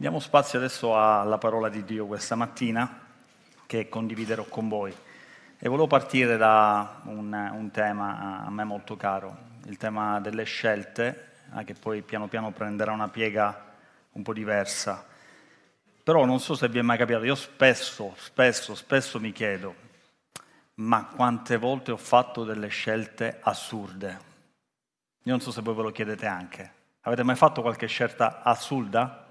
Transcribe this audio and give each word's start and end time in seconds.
Diamo 0.00 0.20
spazio 0.20 0.60
adesso 0.60 0.96
alla 0.96 1.38
parola 1.38 1.68
di 1.68 1.82
Dio 1.82 2.06
questa 2.06 2.36
mattina 2.36 3.00
che 3.66 3.88
condividerò 3.88 4.44
con 4.44 4.68
voi. 4.68 4.94
E 5.58 5.68
volevo 5.68 5.88
partire 5.88 6.36
da 6.36 7.00
un, 7.06 7.32
un 7.32 7.70
tema 7.72 8.44
a 8.46 8.48
me 8.48 8.62
molto 8.62 8.96
caro, 8.96 9.36
il 9.64 9.76
tema 9.76 10.20
delle 10.20 10.44
scelte, 10.44 11.32
eh, 11.52 11.64
che 11.64 11.74
poi 11.74 12.02
piano 12.02 12.28
piano 12.28 12.52
prenderà 12.52 12.92
una 12.92 13.08
piega 13.08 13.74
un 14.12 14.22
po' 14.22 14.32
diversa. 14.32 15.04
Però 16.04 16.24
non 16.24 16.38
so 16.38 16.54
se 16.54 16.68
vi 16.68 16.78
è 16.78 16.82
mai 16.82 16.96
capitato, 16.96 17.24
io 17.24 17.34
spesso, 17.34 18.14
spesso, 18.18 18.76
spesso 18.76 19.18
mi 19.18 19.32
chiedo, 19.32 19.74
ma 20.74 21.06
quante 21.06 21.56
volte 21.56 21.90
ho 21.90 21.96
fatto 21.96 22.44
delle 22.44 22.68
scelte 22.68 23.40
assurde? 23.42 24.18
Io 25.24 25.32
non 25.32 25.40
so 25.40 25.50
se 25.50 25.60
voi 25.60 25.74
ve 25.74 25.82
lo 25.82 25.90
chiedete 25.90 26.26
anche. 26.26 26.72
Avete 27.00 27.24
mai 27.24 27.34
fatto 27.34 27.62
qualche 27.62 27.88
scelta 27.88 28.42
assurda? 28.44 29.26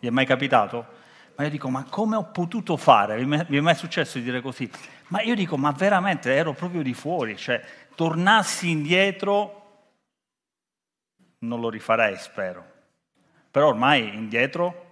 Vi 0.00 0.06
è 0.06 0.10
mai 0.10 0.26
capitato? 0.26 0.96
Ma 1.36 1.44
io 1.44 1.50
dico, 1.50 1.68
ma 1.68 1.84
come 1.84 2.16
ho 2.16 2.24
potuto 2.24 2.76
fare? 2.76 3.24
Vi 3.24 3.56
è 3.56 3.60
mai 3.60 3.74
successo 3.74 4.18
di 4.18 4.24
dire 4.24 4.40
così? 4.40 4.68
Ma 5.08 5.22
io 5.22 5.34
dico, 5.34 5.56
ma 5.56 5.70
veramente 5.70 6.34
ero 6.34 6.52
proprio 6.52 6.82
di 6.82 6.94
fuori, 6.94 7.36
cioè 7.36 7.64
tornassi 7.94 8.70
indietro, 8.70 9.54
non 11.40 11.60
lo 11.60 11.70
rifarei, 11.70 12.16
spero. 12.16 12.64
Però 13.50 13.68
ormai 13.68 14.14
indietro, 14.14 14.86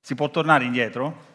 si 0.00 0.14
può 0.14 0.28
tornare 0.30 0.64
indietro? 0.64 1.30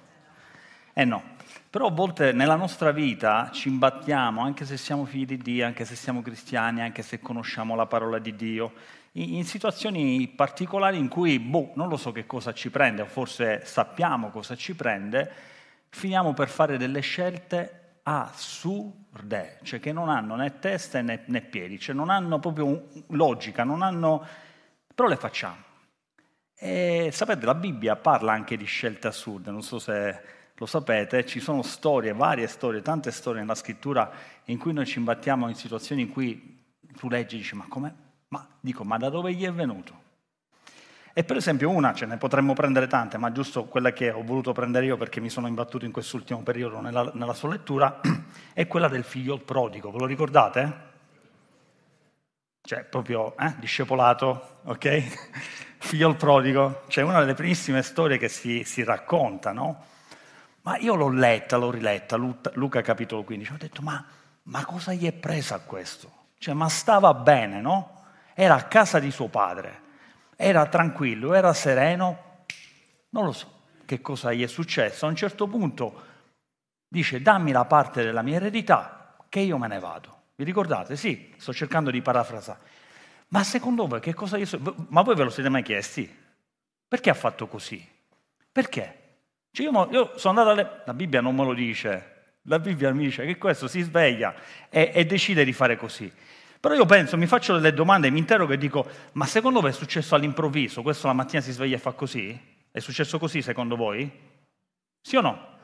Eh 0.93 1.05
no. 1.05 1.35
Però 1.69 1.87
a 1.87 1.91
volte 1.91 2.31
nella 2.31 2.55
nostra 2.55 2.91
vita 2.91 3.49
ci 3.51 3.67
imbattiamo, 3.69 4.41
anche 4.41 4.65
se 4.65 4.77
siamo 4.77 5.05
figli 5.05 5.25
di 5.25 5.37
Dio, 5.37 5.65
anche 5.65 5.85
se 5.85 5.95
siamo 5.95 6.21
cristiani, 6.21 6.81
anche 6.81 7.01
se 7.01 7.19
conosciamo 7.19 7.75
la 7.75 7.85
parola 7.85 8.19
di 8.19 8.35
Dio, 8.35 8.73
in 9.19 9.45
situazioni 9.45 10.27
particolari 10.27 10.97
in 10.97 11.07
cui, 11.07 11.39
boh, 11.39 11.71
non 11.75 11.89
lo 11.89 11.97
so 11.97 12.11
che 12.11 12.25
cosa 12.25 12.53
ci 12.53 12.69
prende, 12.69 13.01
o 13.01 13.05
forse 13.05 13.65
sappiamo 13.65 14.29
cosa 14.29 14.55
ci 14.55 14.75
prende, 14.75 15.31
finiamo 15.89 16.33
per 16.33 16.49
fare 16.49 16.77
delle 16.77 16.99
scelte 16.99 17.99
assurde, 18.03 19.59
cioè 19.63 19.79
che 19.79 19.91
non 19.91 20.09
hanno 20.09 20.35
né 20.35 20.59
testa 20.59 21.01
né, 21.01 21.23
né 21.25 21.41
piedi, 21.41 21.79
cioè 21.79 21.95
non 21.95 22.09
hanno 22.09 22.39
proprio 22.39 22.89
logica, 23.07 23.63
non 23.63 23.81
hanno... 23.81 24.25
però 24.93 25.07
le 25.07 25.17
facciamo. 25.17 25.65
E 26.55 27.09
sapete, 27.11 27.45
la 27.45 27.55
Bibbia 27.55 27.95
parla 27.95 28.33
anche 28.33 28.55
di 28.55 28.65
scelte 28.65 29.07
assurde, 29.07 29.51
non 29.51 29.63
so 29.63 29.79
se 29.79 30.21
lo 30.53 30.65
sapete, 30.65 31.25
ci 31.25 31.39
sono 31.39 31.61
storie, 31.63 32.13
varie 32.13 32.47
storie, 32.47 32.81
tante 32.81 33.11
storie 33.11 33.41
nella 33.41 33.55
scrittura 33.55 34.11
in 34.45 34.57
cui 34.57 34.73
noi 34.73 34.85
ci 34.85 34.99
imbattiamo 34.99 35.49
in 35.49 35.55
situazioni 35.55 36.03
in 36.03 36.11
cui 36.11 36.65
tu 36.97 37.09
leggi 37.09 37.35
e 37.35 37.39
dici 37.39 37.55
ma 37.55 37.65
come? 37.67 38.06
Ma 38.29 38.47
dico, 38.59 38.83
ma 38.83 38.97
da 38.97 39.09
dove 39.09 39.33
gli 39.33 39.45
è 39.45 39.51
venuto? 39.51 40.05
E 41.17 41.23
per 41.23 41.37
esempio 41.37 41.71
una, 41.71 41.95
ce 41.95 42.05
ne 42.05 42.17
potremmo 42.17 42.53
prendere 42.53 42.85
tante, 42.85 43.17
ma 43.17 43.31
giusto 43.31 43.65
quella 43.65 43.91
che 43.91 44.11
ho 44.11 44.21
voluto 44.23 44.51
prendere 44.51 44.85
io 44.85 44.97
perché 44.97 45.19
mi 45.19 45.29
sono 45.29 45.47
imbattuto 45.47 45.83
in 45.83 45.91
quest'ultimo 45.91 46.43
periodo 46.43 46.79
nella, 46.79 47.09
nella 47.15 47.33
sua 47.33 47.49
lettura, 47.49 48.01
è 48.53 48.67
quella 48.67 48.87
del 48.87 49.03
figlio 49.03 49.39
prodigo. 49.39 49.89
Ve 49.89 49.97
lo 49.97 50.05
ricordate? 50.05 50.85
Cioè, 52.61 52.83
proprio 52.83 53.35
eh, 53.35 53.55
discepolato, 53.57 54.59
ok? 54.65 55.01
figlio 55.79 56.13
prodigo. 56.13 56.83
Cioè, 56.87 57.03
una 57.03 57.21
delle 57.21 57.33
primissime 57.33 57.81
storie 57.81 58.19
che 58.19 58.29
si, 58.29 58.63
si 58.63 58.83
racconta, 58.83 59.53
no? 59.53 59.85
Ma 60.61 60.77
io 60.77 60.93
l'ho 60.93 61.09
letta, 61.09 61.57
l'ho 61.57 61.71
riletta, 61.71 62.15
Luca 62.17 62.81
capitolo 62.81 63.23
15, 63.23 63.53
ho 63.53 63.57
detto, 63.57 63.81
ma, 63.81 64.05
ma 64.43 64.65
cosa 64.65 64.93
gli 64.93 65.07
è 65.07 65.13
presa 65.13 65.55
a 65.55 65.59
questo? 65.61 66.11
Cioè, 66.37 66.53
ma 66.53 66.69
stava 66.69 67.11
bene, 67.15 67.59
no? 67.59 67.96
Era 68.39 68.53
a 68.53 68.63
casa 68.65 68.99
di 68.99 69.09
suo 69.09 69.29
padre, 69.29 69.81
era 70.35 70.67
tranquillo, 70.67 71.33
era 71.33 71.53
sereno, 71.53 72.43
non 73.09 73.25
lo 73.25 73.31
so 73.31 73.51
che 73.83 73.99
cosa 73.99 74.31
gli 74.31 74.43
è 74.43 74.47
successo. 74.47 75.07
A 75.07 75.09
un 75.09 75.15
certo 75.15 75.47
punto 75.47 76.03
dice 76.87 77.19
dammi 77.19 77.51
la 77.51 77.65
parte 77.65 78.03
della 78.03 78.21
mia 78.21 78.35
eredità 78.35 79.15
che 79.27 79.39
io 79.39 79.57
me 79.57 79.67
ne 79.67 79.79
vado. 79.79 80.25
Vi 80.35 80.43
ricordate? 80.43 80.95
Sì, 80.95 81.33
sto 81.37 81.51
cercando 81.51 81.89
di 81.89 81.99
parafrasare. 82.03 82.59
Ma 83.29 83.43
secondo 83.43 83.87
voi 83.87 84.01
che 84.01 84.13
cosa 84.13 84.37
gli 84.37 84.43
è 84.43 84.45
successo? 84.45 84.85
Ma 84.89 85.01
voi 85.01 85.15
ve 85.15 85.23
lo 85.23 85.31
siete 85.31 85.49
mai 85.49 85.63
chiesti? 85.63 86.07
Perché 86.87 87.09
ha 87.09 87.15
fatto 87.15 87.47
così? 87.47 87.83
Perché? 88.51 88.99
Cioè 89.49 89.65
io, 89.65 89.89
io, 89.89 90.11
sono 90.15 90.39
andato 90.39 90.49
alle... 90.51 90.83
La 90.85 90.93
Bibbia 90.93 91.21
non 91.21 91.33
me 91.33 91.43
lo 91.43 91.55
dice. 91.55 92.35
La 92.43 92.59
Bibbia 92.59 92.93
mi 92.93 93.05
dice 93.05 93.25
che 93.25 93.39
questo 93.39 93.67
si 93.67 93.81
sveglia 93.81 94.35
e, 94.69 94.91
e 94.93 95.05
decide 95.07 95.43
di 95.43 95.53
fare 95.53 95.75
così. 95.75 96.13
Però 96.59 96.73
io 96.73 96.85
penso, 96.85 97.17
mi 97.17 97.27
faccio 97.27 97.53
delle 97.53 97.73
domande, 97.73 98.09
mi 98.09 98.19
interrogo 98.19 98.53
e 98.53 98.57
dico, 98.57 98.85
ma 99.13 99.25
secondo 99.25 99.61
voi 99.61 99.69
è 99.69 99.73
successo 99.73 100.15
all'improvviso? 100.15 100.81
Questo 100.81 101.07
la 101.07 101.13
mattina 101.13 101.41
si 101.41 101.51
sveglia 101.51 101.75
e 101.75 101.79
fa 101.79 101.91
così? 101.91 102.55
È 102.71 102.79
successo 102.79 103.19
così 103.19 103.41
secondo 103.41 103.75
voi? 103.75 104.11
Sì 105.01 105.15
o 105.15 105.21
no? 105.21 105.55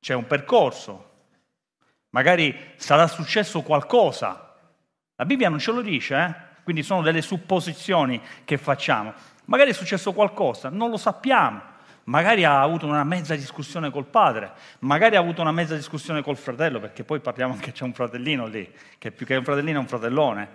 C'è 0.00 0.14
un 0.14 0.26
percorso. 0.26 1.08
Magari 2.10 2.72
sarà 2.76 3.06
successo 3.06 3.62
qualcosa. 3.62 4.56
La 5.16 5.24
Bibbia 5.24 5.48
non 5.48 5.58
ce 5.58 5.72
lo 5.72 5.82
dice, 5.82 6.16
eh? 6.16 6.62
quindi 6.62 6.82
sono 6.82 7.02
delle 7.02 7.22
supposizioni 7.22 8.20
che 8.44 8.56
facciamo. 8.56 9.12
Magari 9.46 9.70
è 9.70 9.74
successo 9.74 10.12
qualcosa, 10.12 10.70
non 10.70 10.90
lo 10.90 10.96
sappiamo. 10.96 11.69
Magari 12.10 12.42
ha 12.44 12.60
avuto 12.60 12.86
una 12.86 13.04
mezza 13.04 13.36
discussione 13.36 13.92
col 13.92 14.04
padre, 14.04 14.52
magari 14.80 15.14
ha 15.14 15.20
avuto 15.20 15.42
una 15.42 15.52
mezza 15.52 15.76
discussione 15.76 16.22
col 16.22 16.36
fratello, 16.36 16.80
perché 16.80 17.04
poi 17.04 17.20
parliamo 17.20 17.56
che 17.56 17.70
c'è 17.70 17.84
un 17.84 17.94
fratellino 17.94 18.46
lì, 18.46 18.68
che 18.98 19.12
più 19.12 19.24
che 19.24 19.36
un 19.36 19.44
fratellino 19.44 19.78
è 19.78 19.80
un 19.80 19.86
fratellone. 19.86 20.48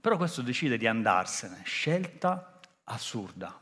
Però 0.00 0.16
questo 0.16 0.40
decide 0.40 0.78
di 0.78 0.86
andarsene, 0.86 1.60
scelta 1.64 2.60
assurda. 2.84 3.60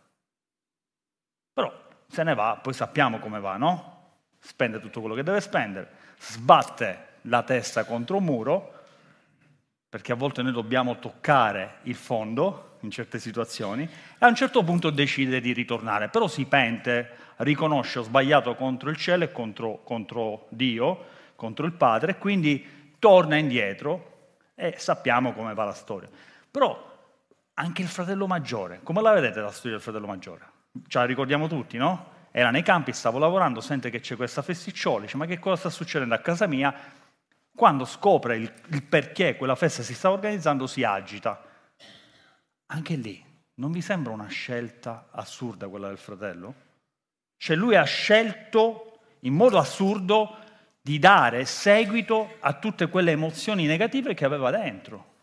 Però 1.53 1.72
se 2.06 2.23
ne 2.23 2.34
va, 2.34 2.56
poi 2.62 2.73
sappiamo 2.73 3.19
come 3.19 3.41
va, 3.41 3.56
no? 3.56 4.19
Spende 4.38 4.78
tutto 4.78 5.00
quello 5.00 5.17
che 5.17 5.25
deve 5.25 5.41
spendere, 5.41 5.91
sbatte 6.21 7.15
la 7.23 7.43
testa 7.43 7.84
contro 7.84 8.19
un 8.19 8.25
muro, 8.25 8.84
perché 9.88 10.12
a 10.12 10.17
volte 10.17 10.43
noi 10.43 10.53
dobbiamo 10.53 11.00
toccare 11.00 11.78
il 11.83 11.97
fondo 11.97 12.75
in 12.81 12.91
certe 12.91 13.19
situazioni, 13.19 13.84
e 13.84 13.88
a 14.19 14.28
un 14.28 14.34
certo 14.34 14.62
punto 14.62 14.91
decide 14.91 15.41
di 15.41 15.53
ritornare, 15.53 16.09
però 16.09 16.28
si 16.28 16.44
pente, 16.44 17.10
riconosce 17.37 17.98
ho 17.98 18.03
sbagliato 18.03 18.54
contro 18.54 18.91
il 18.91 18.97
cielo 18.97 19.25
e 19.25 19.32
contro, 19.32 19.82
contro 19.82 20.47
Dio, 20.50 21.06
contro 21.37 21.66
il 21.66 21.72
Padre, 21.72 22.12
e 22.12 22.19
quindi 22.19 22.94
torna 22.98 23.37
indietro 23.37 24.14
e 24.54 24.75
sappiamo 24.78 25.32
come 25.32 25.54
va 25.54 25.64
la 25.64 25.72
storia. 25.72 26.09
Però 26.50 26.94
anche 27.54 27.82
il 27.82 27.88
fratello 27.88 28.26
maggiore, 28.26 28.81
come 28.82 29.03
la 29.03 29.12
vedete 29.12 29.41
la 29.41 29.50
storia 29.50 29.72
del 29.72 29.81
fratello 29.81 30.06
maggiore? 30.06 30.44
Ce 30.87 30.98
la 30.98 31.04
ricordiamo 31.04 31.47
tutti, 31.48 31.76
no? 31.76 32.14
Era 32.31 32.50
nei 32.50 32.62
campi, 32.62 32.93
stavo 32.93 33.19
lavorando, 33.19 33.60
sente 33.60 33.91
che 33.91 34.00
c'è 34.00 34.16
questa 34.16 34.43
festicciola, 34.43 35.03
dice 35.03 35.16
ma 35.16 35.26
che 35.26 35.38
cosa 35.38 35.56
sta 35.56 35.70
succedendo 35.70 36.14
a 36.14 36.19
casa 36.19 36.47
mia? 36.47 36.75
Quando 37.54 37.87
scopre 37.87 38.37
il, 38.37 38.53
il 38.69 38.82
perché 38.82 39.37
quella 39.37 39.54
festa 39.54 39.82
si 39.82 39.94
sta 39.94 40.10
organizzando 40.10 40.66
si 40.66 40.84
agita 40.84 41.46
anche 42.66 42.97
lì, 42.97 43.25
non 43.54 43.72
vi 43.72 43.81
sembra 43.81 44.12
una 44.12 44.28
scelta 44.28 45.09
assurda 45.10 45.69
quella 45.69 45.88
del 45.88 45.99
fratello? 45.99 46.54
Cioè 47.37 47.56
lui 47.56 47.77
ha 47.77 47.84
scelto 47.84 49.00
in 49.21 49.34
modo 49.34 49.59
assurdo 49.59 50.38
di 50.81 50.99
dare 50.99 51.44
seguito 51.44 52.37
a 52.41 52.53
tutte 52.55 52.88
quelle 52.88 53.12
emozioni 53.12 53.66
negative 53.66 54.15
che 54.15 54.25
aveva 54.25 54.50
dentro. 54.50 55.15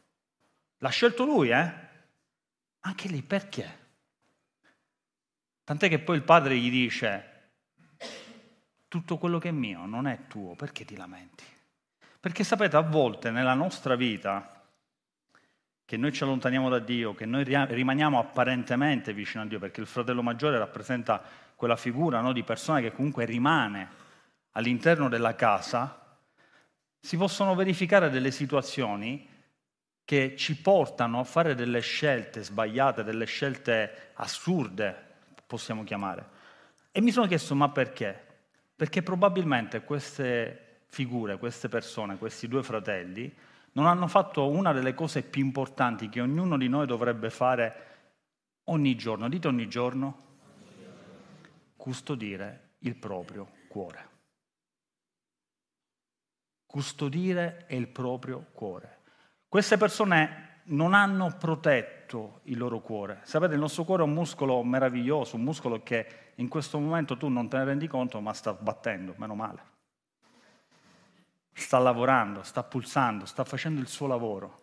L'ha 0.79 0.89
scelto 0.89 1.25
lui, 1.25 1.49
eh? 1.49 1.73
Anche 2.81 3.07
lì 3.07 3.21
perché? 3.21 3.79
Tant'è 5.63 5.87
che 5.87 5.99
poi 5.99 6.17
il 6.17 6.23
padre 6.23 6.57
gli 6.57 6.69
dice, 6.69 7.51
tutto 8.89 9.17
quello 9.17 9.39
che 9.39 9.49
è 9.49 9.53
mio 9.53 9.85
non 9.85 10.07
è 10.07 10.27
tuo, 10.27 10.55
perché 10.55 10.83
ti 10.83 10.97
lamenti? 10.97 11.45
Perché 12.19 12.43
sapete, 12.43 12.75
a 12.75 12.81
volte 12.81 13.31
nella 13.31 13.53
nostra 13.53 13.95
vita 13.95 14.52
che 15.93 15.99
noi 15.99 16.11
ci 16.11 16.23
allontaniamo 16.23 16.69
da 16.69 16.79
Dio, 16.79 17.13
che 17.13 17.27
noi 17.27 17.43
rimaniamo 17.43 18.17
apparentemente 18.17 19.13
vicino 19.13 19.43
a 19.43 19.45
Dio, 19.45 19.59
perché 19.59 19.79
il 19.79 19.85
fratello 19.85 20.23
maggiore 20.23 20.57
rappresenta 20.57 21.21
quella 21.55 21.75
figura 21.75 22.19
no, 22.19 22.33
di 22.33 22.41
persona 22.41 22.79
che 22.79 22.91
comunque 22.91 23.25
rimane 23.25 23.87
all'interno 24.53 25.07
della 25.07 25.35
casa, 25.35 26.17
si 26.99 27.15
possono 27.15 27.53
verificare 27.53 28.09
delle 28.09 28.31
situazioni 28.31 29.29
che 30.03 30.35
ci 30.35 30.59
portano 30.59 31.19
a 31.19 31.23
fare 31.23 31.53
delle 31.53 31.81
scelte 31.81 32.41
sbagliate, 32.41 33.03
delle 33.03 33.25
scelte 33.25 34.13
assurde, 34.15 34.95
possiamo 35.45 35.83
chiamare. 35.83 36.25
E 36.91 37.01
mi 37.01 37.11
sono 37.11 37.27
chiesto, 37.27 37.53
ma 37.53 37.69
perché? 37.69 38.19
Perché 38.75 39.03
probabilmente 39.03 39.83
queste 39.83 40.85
figure, 40.87 41.37
queste 41.37 41.69
persone, 41.69 42.17
questi 42.17 42.47
due 42.47 42.63
fratelli, 42.63 43.31
non 43.73 43.87
hanno 43.87 44.07
fatto 44.07 44.49
una 44.49 44.71
delle 44.71 44.93
cose 44.93 45.23
più 45.23 45.43
importanti 45.43 46.09
che 46.09 46.21
ognuno 46.21 46.57
di 46.57 46.67
noi 46.67 46.85
dovrebbe 46.85 47.29
fare 47.29 47.93
ogni 48.65 48.95
giorno. 48.95 49.29
Dite 49.29 49.47
ogni 49.47 49.67
giorno. 49.67 50.31
Custodire 51.75 52.75
il 52.79 52.95
proprio 52.95 53.47
cuore. 53.67 54.09
Custodire 56.65 57.65
il 57.69 57.87
proprio 57.87 58.47
cuore. 58.53 58.99
Queste 59.47 59.77
persone 59.77 60.61
non 60.65 60.93
hanno 60.93 61.35
protetto 61.37 62.39
il 62.43 62.57
loro 62.57 62.79
cuore. 62.79 63.19
Sapete, 63.23 63.53
il 63.53 63.59
nostro 63.59 63.83
cuore 63.83 64.03
è 64.03 64.05
un 64.05 64.13
muscolo 64.13 64.63
meraviglioso, 64.63 65.35
un 65.35 65.43
muscolo 65.43 65.83
che 65.83 66.31
in 66.35 66.47
questo 66.47 66.79
momento 66.79 67.17
tu 67.17 67.27
non 67.27 67.49
te 67.49 67.57
ne 67.57 67.65
rendi 67.65 67.87
conto, 67.87 68.19
ma 68.21 68.33
sta 68.33 68.53
battendo, 68.53 69.13
meno 69.17 69.35
male. 69.35 69.72
Sta 71.53 71.77
lavorando, 71.77 72.43
sta 72.43 72.63
pulsando, 72.63 73.25
sta 73.25 73.43
facendo 73.43 73.79
il 73.79 73.87
suo 73.87 74.07
lavoro. 74.07 74.61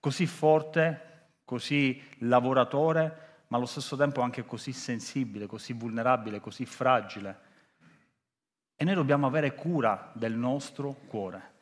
Così 0.00 0.26
forte, 0.26 1.28
così 1.44 2.02
lavoratore, 2.18 3.44
ma 3.48 3.56
allo 3.56 3.66
stesso 3.66 3.96
tempo 3.96 4.20
anche 4.20 4.44
così 4.44 4.72
sensibile, 4.72 5.46
così 5.46 5.72
vulnerabile, 5.72 6.40
così 6.40 6.66
fragile. 6.66 7.38
E 8.74 8.84
noi 8.84 8.94
dobbiamo 8.94 9.26
avere 9.26 9.54
cura 9.54 10.10
del 10.14 10.34
nostro 10.34 10.96
cuore. 11.06 11.54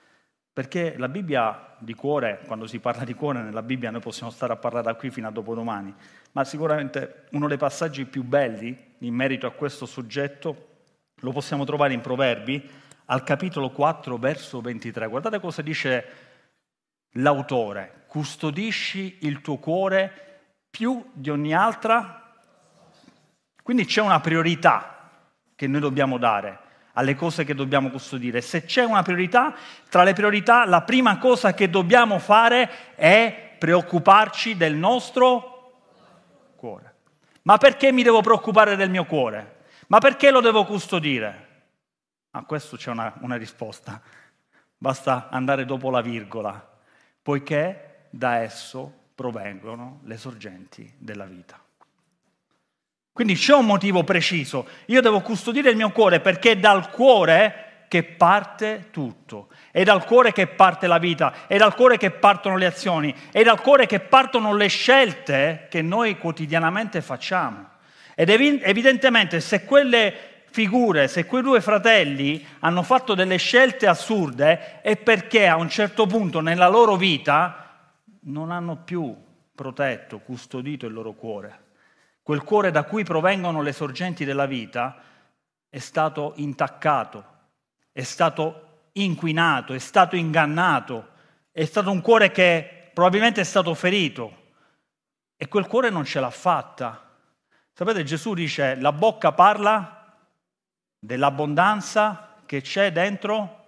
Perché 0.53 0.97
la 0.99 1.09
Bibbia 1.09 1.77
di 1.79 1.95
cuore, 1.95 2.43
quando 2.47 2.67
si 2.67 2.79
parla 2.79 3.05
di 3.05 3.15
cuore 3.15 3.43
nella 3.43 3.63
Bibbia 3.63 3.91
noi 3.91 4.01
possiamo 4.01 4.31
stare 4.31 4.53
a 4.53 4.57
parlare 4.57 4.85
da 4.85 4.95
qui 4.95 5.11
fino 5.11 5.27
a 5.27 5.33
dopodomani, 5.33 5.93
ma 6.33 6.45
sicuramente 6.45 7.27
uno 7.33 7.49
dei 7.49 7.57
passaggi 7.57 8.05
più 8.05 8.23
belli 8.23 8.95
in 8.99 9.15
merito 9.15 9.47
a 9.47 9.51
questo 9.51 9.85
soggetto 9.85 10.69
lo 11.17 11.33
possiamo 11.33 11.65
trovare 11.65 11.93
in 11.93 12.01
Proverbi 12.01 12.71
al 13.07 13.23
capitolo 13.23 13.71
4 13.71 14.17
verso 14.17 14.61
23. 14.61 15.07
Guardate 15.07 15.41
cosa 15.41 15.63
dice 15.63 16.07
l'autore, 17.13 18.05
custodisci 18.07 19.19
il 19.23 19.41
tuo 19.41 19.59
cuore 19.59 20.41
più 20.71 21.11
di 21.13 21.31
ogni 21.31 21.55
altra. 21.55 22.33
Quindi 23.63 23.85
c'è 23.85 24.01
una 24.01 24.21
priorità 24.21 25.11
che 25.55 25.67
noi 25.67 25.81
dobbiamo 25.81 26.19
dare 26.19 26.61
alle 26.95 27.15
cose 27.15 27.45
che 27.45 27.55
dobbiamo 27.55 27.91
custodire. 27.91 28.41
Se 28.41 28.65
c'è 28.65 28.85
una 28.85 29.03
priorità, 29.03 29.55
tra 29.89 30.03
le 30.03 30.13
priorità 30.13 30.65
la 30.65 30.83
prima 30.83 31.19
cosa 31.19 31.55
che 31.55 31.69
dobbiamo 31.69 32.19
fare 32.19 32.95
è 32.95 33.57
preoccuparci 33.59 34.57
del 34.57 34.75
nostro 34.75 35.81
cuore. 36.57 36.95
Ma 37.43 37.59
perché 37.59 37.93
mi 37.93 38.03
devo 38.03 38.21
preoccupare 38.21 38.77
del 38.77 38.91
mio 38.91 39.05
cuore? 39.05 39.63
Ma 39.89 39.99
perché 39.99 40.31
lo 40.31 40.41
devo 40.41 40.65
custodire? 40.65 41.44
A 42.37 42.43
questo 42.43 42.77
c'è 42.77 42.91
una, 42.91 43.15
una 43.21 43.37
risposta. 43.37 44.01
Basta 44.77 45.29
andare 45.31 45.65
dopo 45.65 45.89
la 45.89 46.01
virgola, 46.01 46.69
poiché 47.23 48.07
da 48.11 48.39
esso 48.39 48.93
provengono 49.15 50.01
le 50.05 50.17
sorgenti 50.17 50.93
della 50.99 51.27
vita. 51.27 51.63
Quindi 53.13 53.37
c'è 53.37 53.55
un 53.55 53.67
motivo 53.67 54.03
preciso. 54.03 54.67
Io 54.87 55.01
devo 55.01 55.21
custodire 55.21 55.71
il 55.71 55.77
mio 55.77 55.91
cuore 55.91 56.19
perché 56.19 56.53
è 56.53 56.57
dal 56.59 56.91
cuore 56.91 57.87
che 57.87 58.03
parte 58.03 58.89
tutto. 58.91 59.51
È 59.71 59.85
dal 59.85 60.05
cuore 60.05 60.33
che 60.33 60.49
parte 60.49 60.89
la 60.89 60.99
vita, 60.99 61.47
è 61.47 61.57
dal 61.57 61.77
cuore 61.77 61.97
che 61.99 62.11
partono 62.11 62.57
le 62.57 62.67
azioni, 62.67 63.15
è 63.31 63.45
dal 63.45 63.61
cuore 63.61 63.87
che 63.87 64.01
partono 64.01 64.57
le 64.57 64.67
scelte 64.67 65.69
che 65.71 65.83
noi 65.83 66.19
quotidianamente 66.19 67.01
facciamo. 67.01 67.71
Ed 68.17 68.29
evidentemente 68.29 69.39
se 69.39 69.65
quelle 69.65 70.34
figure, 70.55 71.09
se 71.09 71.27
quei 71.27 71.43
due 71.43 71.61
fratelli 71.61 72.47
hanno 72.61 72.85
fatto 72.85 73.15
delle 73.15 73.39
scelte 73.39 73.89
assurde 73.89 74.81
è 74.83 74.97
perché 74.97 75.49
a 75.49 75.57
un 75.57 75.69
certo 75.69 76.07
punto 76.07 76.41
nella 76.41 76.69
loro 76.69 76.95
vita 76.95 77.91
non 78.27 78.53
hanno 78.53 78.77
più 78.77 79.13
protetto, 79.53 80.21
custodito 80.21 80.87
il 80.87 80.93
loro 80.93 81.13
cuore 81.15 81.63
quel 82.25 82.43
cuore 82.43 82.71
da 82.71 82.85
cui 82.85 83.05
provengono 83.05 83.61
le 83.61 83.75
sorgenti 83.75 84.25
della 84.25 84.47
vita, 84.47 84.97
è 85.69 85.79
stato 85.79 86.33
intaccato, 86.37 87.23
è 87.93 88.03
stato 88.03 88.89
inquinato, 88.93 89.75
è 89.75 89.79
stato 89.79 90.17
ingannato, 90.17 91.09
è 91.53 91.67
stato 91.67 91.91
un 91.91 92.01
cuore 92.01 92.31
che 92.31 92.89
probabilmente 92.95 93.43
è 93.43 93.45
stato 93.45 93.75
ferito 93.75 94.53
e 95.37 95.49
quel 95.49 95.67
cuore 95.67 95.91
non 95.91 96.07
ce 96.07 96.19
l'ha 96.19 96.31
fatta. 96.31 97.11
Sapete, 97.75 98.05
Gesù 98.05 98.33
dice, 98.33 98.77
la 98.77 98.93
bocca 98.93 99.33
parla 99.33 100.04
dell'abbondanza 101.07 102.37
che 102.47 102.61
c'è 102.61 102.93
dentro, 102.93 103.65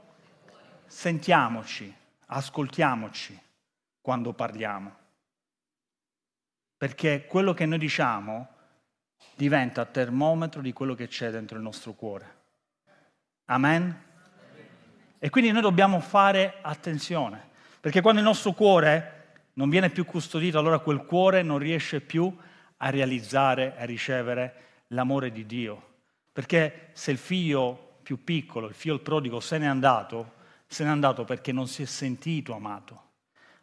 sentiamoci, 0.87 1.94
ascoltiamoci 2.27 3.41
quando 4.00 4.33
parliamo 4.33 5.05
perché 6.77 7.25
quello 7.27 7.55
che 7.55 7.67
noi 7.67 7.79
diciamo 7.79 8.49
diventa 9.35 9.85
termometro 9.87 10.61
di 10.61 10.73
quello 10.73 10.94
che 10.94 11.09
c'è 11.09 11.31
dentro 11.31 11.56
il 11.56 11.62
nostro 11.62 11.93
cuore. 11.93 12.35
Amen? 13.47 14.05
E 15.19 15.31
quindi 15.31 15.50
noi 15.50 15.62
dobbiamo 15.62 16.00
fare 16.00 16.59
attenzione, 16.61 17.49
perché 17.81 18.00
quando 18.00 18.21
il 18.21 18.27
nostro 18.27 18.53
cuore 18.53 19.12
non 19.55 19.71
viene 19.71 19.88
più 19.88 20.05
custodito, 20.05 20.59
allora 20.59 20.79
quel 20.81 21.05
cuore 21.05 21.43
non 21.43 21.59
riesce 21.59 22.00
più 22.00 22.35
a 22.79 22.91
realizzare, 22.91 23.75
a 23.79 23.85
ricevere 23.85 24.65
l'amore 24.88 25.33
di 25.33 25.47
Dio. 25.47 25.94
Perché 26.37 26.91
se 26.93 27.12
il 27.12 27.17
figlio 27.17 28.00
più 28.03 28.23
piccolo, 28.23 28.67
il 28.67 28.75
figlio 28.75 28.93
il 28.93 29.00
prodigo, 29.00 29.41
se 29.41 29.56
n'è 29.56 29.65
andato, 29.65 30.35
se 30.67 30.85
n'è 30.85 30.91
andato 30.91 31.25
perché 31.25 31.50
non 31.50 31.67
si 31.67 31.81
è 31.81 31.87
sentito 31.87 32.55
amato. 32.55 33.05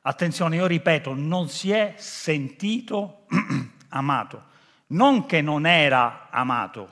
Attenzione, 0.02 0.56
io 0.56 0.66
ripeto, 0.66 1.14
non 1.14 1.50
si 1.50 1.70
è 1.70 1.94
sentito 1.98 3.28
amato. 3.90 4.46
Non 4.88 5.28
che 5.28 5.44
non 5.44 5.68
era 5.68 6.30
amato, 6.32 6.92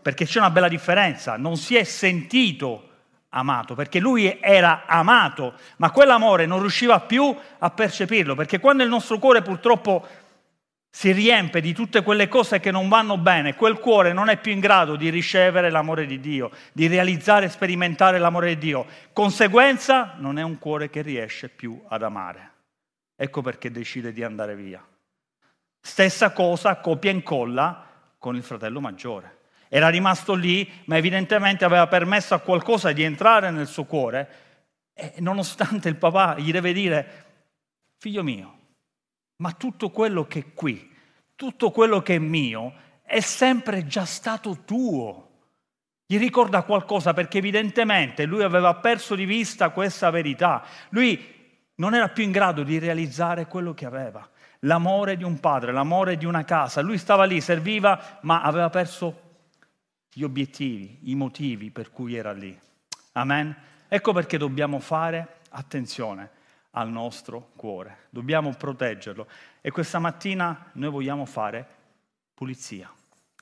perché 0.00 0.24
c'è 0.24 0.38
una 0.38 0.50
bella 0.50 0.68
differenza, 0.68 1.36
non 1.36 1.56
si 1.56 1.74
è 1.74 1.82
sentito 1.82 2.90
amato, 3.30 3.74
perché 3.74 3.98
lui 3.98 4.38
era 4.40 4.84
amato, 4.86 5.54
ma 5.78 5.90
quell'amore 5.90 6.46
non 6.46 6.60
riusciva 6.60 7.00
più 7.00 7.36
a 7.58 7.70
percepirlo, 7.70 8.36
perché 8.36 8.60
quando 8.60 8.84
il 8.84 8.88
nostro 8.88 9.18
cuore 9.18 9.42
purtroppo 9.42 10.06
si 10.94 11.10
riempie 11.10 11.62
di 11.62 11.72
tutte 11.72 12.02
quelle 12.02 12.28
cose 12.28 12.60
che 12.60 12.70
non 12.70 12.90
vanno 12.90 13.16
bene, 13.16 13.54
quel 13.54 13.78
cuore 13.78 14.12
non 14.12 14.28
è 14.28 14.38
più 14.38 14.52
in 14.52 14.60
grado 14.60 14.94
di 14.94 15.08
ricevere 15.08 15.70
l'amore 15.70 16.04
di 16.04 16.20
Dio, 16.20 16.50
di 16.70 16.86
realizzare 16.86 17.46
e 17.46 17.48
sperimentare 17.48 18.18
l'amore 18.18 18.48
di 18.48 18.58
Dio. 18.58 18.86
Conseguenza, 19.14 20.16
non 20.18 20.38
è 20.38 20.42
un 20.42 20.58
cuore 20.58 20.90
che 20.90 21.00
riesce 21.00 21.48
più 21.48 21.82
ad 21.88 22.02
amare. 22.02 22.50
Ecco 23.16 23.40
perché 23.40 23.70
decide 23.70 24.12
di 24.12 24.22
andare 24.22 24.54
via. 24.54 24.86
Stessa 25.80 26.30
cosa, 26.32 26.76
copia 26.76 27.10
e 27.10 27.14
incolla 27.14 27.86
con 28.18 28.36
il 28.36 28.42
fratello 28.42 28.78
maggiore. 28.78 29.38
Era 29.70 29.88
rimasto 29.88 30.34
lì, 30.34 30.70
ma 30.84 30.98
evidentemente 30.98 31.64
aveva 31.64 31.86
permesso 31.86 32.34
a 32.34 32.40
qualcosa 32.40 32.92
di 32.92 33.02
entrare 33.02 33.50
nel 33.50 33.66
suo 33.66 33.84
cuore 33.84 34.28
e 34.92 35.14
nonostante 35.20 35.88
il 35.88 35.96
papà 35.96 36.36
gli 36.36 36.52
deve 36.52 36.74
dire, 36.74 37.24
figlio 37.96 38.22
mio, 38.22 38.58
ma 39.36 39.52
tutto 39.52 39.90
quello 39.90 40.26
che 40.26 40.38
è 40.38 40.52
qui, 40.54 40.90
tutto 41.34 41.70
quello 41.70 42.00
che 42.02 42.16
è 42.16 42.18
mio, 42.18 42.72
è 43.02 43.20
sempre 43.20 43.86
già 43.86 44.04
stato 44.04 44.60
tuo. 44.64 45.28
Gli 46.06 46.18
ricorda 46.18 46.62
qualcosa 46.62 47.12
perché 47.12 47.38
evidentemente 47.38 48.24
lui 48.24 48.42
aveva 48.42 48.74
perso 48.74 49.14
di 49.14 49.24
vista 49.24 49.70
questa 49.70 50.10
verità. 50.10 50.64
Lui 50.90 51.20
non 51.76 51.94
era 51.94 52.08
più 52.08 52.22
in 52.22 52.30
grado 52.30 52.62
di 52.62 52.78
realizzare 52.78 53.46
quello 53.46 53.74
che 53.74 53.86
aveva. 53.86 54.28
L'amore 54.60 55.16
di 55.16 55.24
un 55.24 55.40
padre, 55.40 55.72
l'amore 55.72 56.16
di 56.16 56.26
una 56.26 56.44
casa. 56.44 56.80
Lui 56.80 56.98
stava 56.98 57.24
lì, 57.24 57.40
serviva, 57.40 58.18
ma 58.22 58.42
aveva 58.42 58.70
perso 58.70 59.20
gli 60.12 60.22
obiettivi, 60.22 61.00
i 61.10 61.14
motivi 61.14 61.70
per 61.70 61.90
cui 61.90 62.14
era 62.14 62.32
lì. 62.32 62.56
Amen? 63.12 63.54
Ecco 63.88 64.12
perché 64.12 64.38
dobbiamo 64.38 64.78
fare 64.78 65.40
attenzione 65.50 66.40
al 66.72 66.88
nostro 66.88 67.50
cuore, 67.56 68.06
dobbiamo 68.10 68.54
proteggerlo 68.54 69.26
e 69.60 69.70
questa 69.70 69.98
mattina 69.98 70.70
noi 70.72 70.90
vogliamo 70.90 71.26
fare 71.26 71.66
pulizia. 72.34 72.90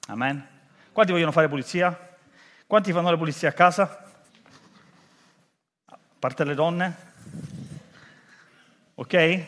Amen? 0.09 0.47
Quanti 0.93 1.13
vogliono 1.13 1.33
fare 1.33 1.49
pulizia? 1.49 2.17
Quanti 2.67 2.93
fanno 2.93 3.11
le 3.11 3.17
pulizie 3.17 3.49
a 3.49 3.53
casa? 3.53 4.05
A 5.87 5.99
parte 6.19 6.45
le 6.45 6.55
donne? 6.55 6.97
Ok? 8.95 9.45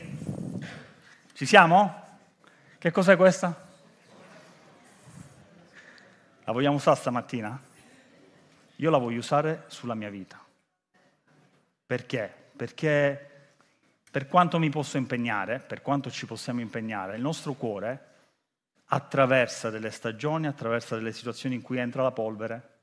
Ci 1.33 1.47
siamo? 1.47 2.01
Che 2.79 2.91
cos'è 2.91 3.17
questa? 3.17 3.71
La 6.45 6.53
vogliamo 6.53 6.77
usare 6.77 6.97
stamattina? 6.97 7.61
Io 8.77 8.91
la 8.91 8.99
voglio 8.99 9.19
usare 9.19 9.65
sulla 9.67 9.95
mia 9.95 10.11
vita. 10.11 10.41
Perché? 11.87 12.33
Perché 12.57 13.32
per 14.13 14.27
quanto 14.27 14.59
mi 14.59 14.69
posso 14.69 14.99
impegnare, 14.99 15.59
per 15.59 15.81
quanto 15.81 16.11
ci 16.11 16.27
possiamo 16.27 16.61
impegnare, 16.61 17.17
il 17.17 17.23
nostro 17.23 17.55
cuore 17.55 18.09
attraversa 18.89 19.71
delle 19.71 19.91
stagioni, 19.91 20.47
attraversa 20.47 20.97
delle 20.97 21.13
situazioni 21.13 21.55
in 21.55 21.63
cui 21.63 21.79
entra 21.79 22.03
la 22.03 22.11
polvere, 22.11 22.81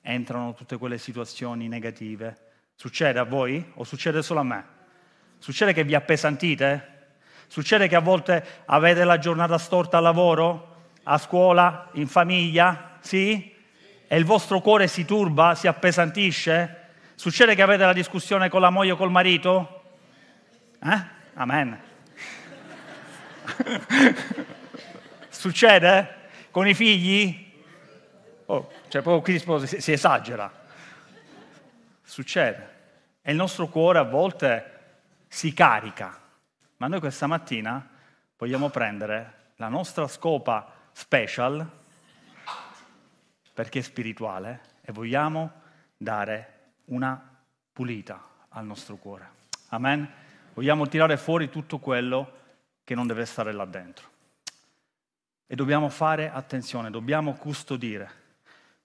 entrano 0.00 0.54
tutte 0.54 0.78
quelle 0.78 0.96
situazioni 0.96 1.68
negative. 1.68 2.38
Succede 2.74 3.18
a 3.18 3.24
voi 3.24 3.70
o 3.74 3.84
succede 3.84 4.22
solo 4.22 4.40
a 4.40 4.44
me? 4.44 4.64
Succede 5.36 5.74
che 5.74 5.84
vi 5.84 5.94
appesantite? 5.94 7.18
Succede 7.48 7.86
che 7.86 7.96
a 7.96 8.00
volte 8.00 8.62
avete 8.64 9.04
la 9.04 9.18
giornata 9.18 9.58
storta 9.58 9.98
al 9.98 10.04
lavoro, 10.04 10.86
a 11.02 11.18
scuola, 11.18 11.90
in 11.92 12.08
famiglia? 12.08 12.96
Sì? 13.00 13.54
E 14.08 14.16
il 14.16 14.24
vostro 14.24 14.62
cuore 14.62 14.88
si 14.88 15.04
turba, 15.04 15.54
si 15.54 15.66
appesantisce? 15.66 16.84
Succede 17.14 17.54
che 17.54 17.60
avete 17.60 17.84
la 17.84 17.92
discussione 17.92 18.48
con 18.48 18.62
la 18.62 18.70
moglie 18.70 18.92
o 18.92 18.96
col 18.96 19.10
marito? 19.10 19.75
Eh? 20.88 21.04
Amen. 21.34 21.80
Succede? 25.28 26.14
Con 26.52 26.68
i 26.68 26.74
figli? 26.74 27.44
Oh, 28.46 28.70
cioè 28.86 29.02
proprio 29.02 29.20
qui 29.20 29.66
si, 29.66 29.80
si 29.80 29.90
esagera. 29.90 30.48
Succede. 32.04 32.74
E 33.20 33.32
il 33.32 33.36
nostro 33.36 33.66
cuore 33.66 33.98
a 33.98 34.04
volte 34.04 34.74
si 35.26 35.52
carica. 35.52 36.20
Ma 36.76 36.86
noi 36.86 37.00
questa 37.00 37.26
mattina 37.26 37.84
vogliamo 38.38 38.68
prendere 38.68 39.50
la 39.56 39.66
nostra 39.68 40.06
scopa 40.06 40.72
special, 40.92 41.68
perché 43.52 43.80
è 43.80 43.82
spirituale, 43.82 44.60
e 44.82 44.92
vogliamo 44.92 45.50
dare 45.96 46.74
una 46.84 47.20
pulita 47.72 48.22
al 48.50 48.64
nostro 48.64 48.94
cuore. 48.94 49.28
Amen? 49.70 50.24
Vogliamo 50.56 50.88
tirare 50.88 51.18
fuori 51.18 51.50
tutto 51.50 51.78
quello 51.78 52.32
che 52.82 52.94
non 52.94 53.06
deve 53.06 53.26
stare 53.26 53.52
là 53.52 53.66
dentro. 53.66 54.08
E 55.46 55.54
dobbiamo 55.54 55.90
fare 55.90 56.30
attenzione, 56.30 56.88
dobbiamo 56.88 57.34
custodire. 57.34 58.10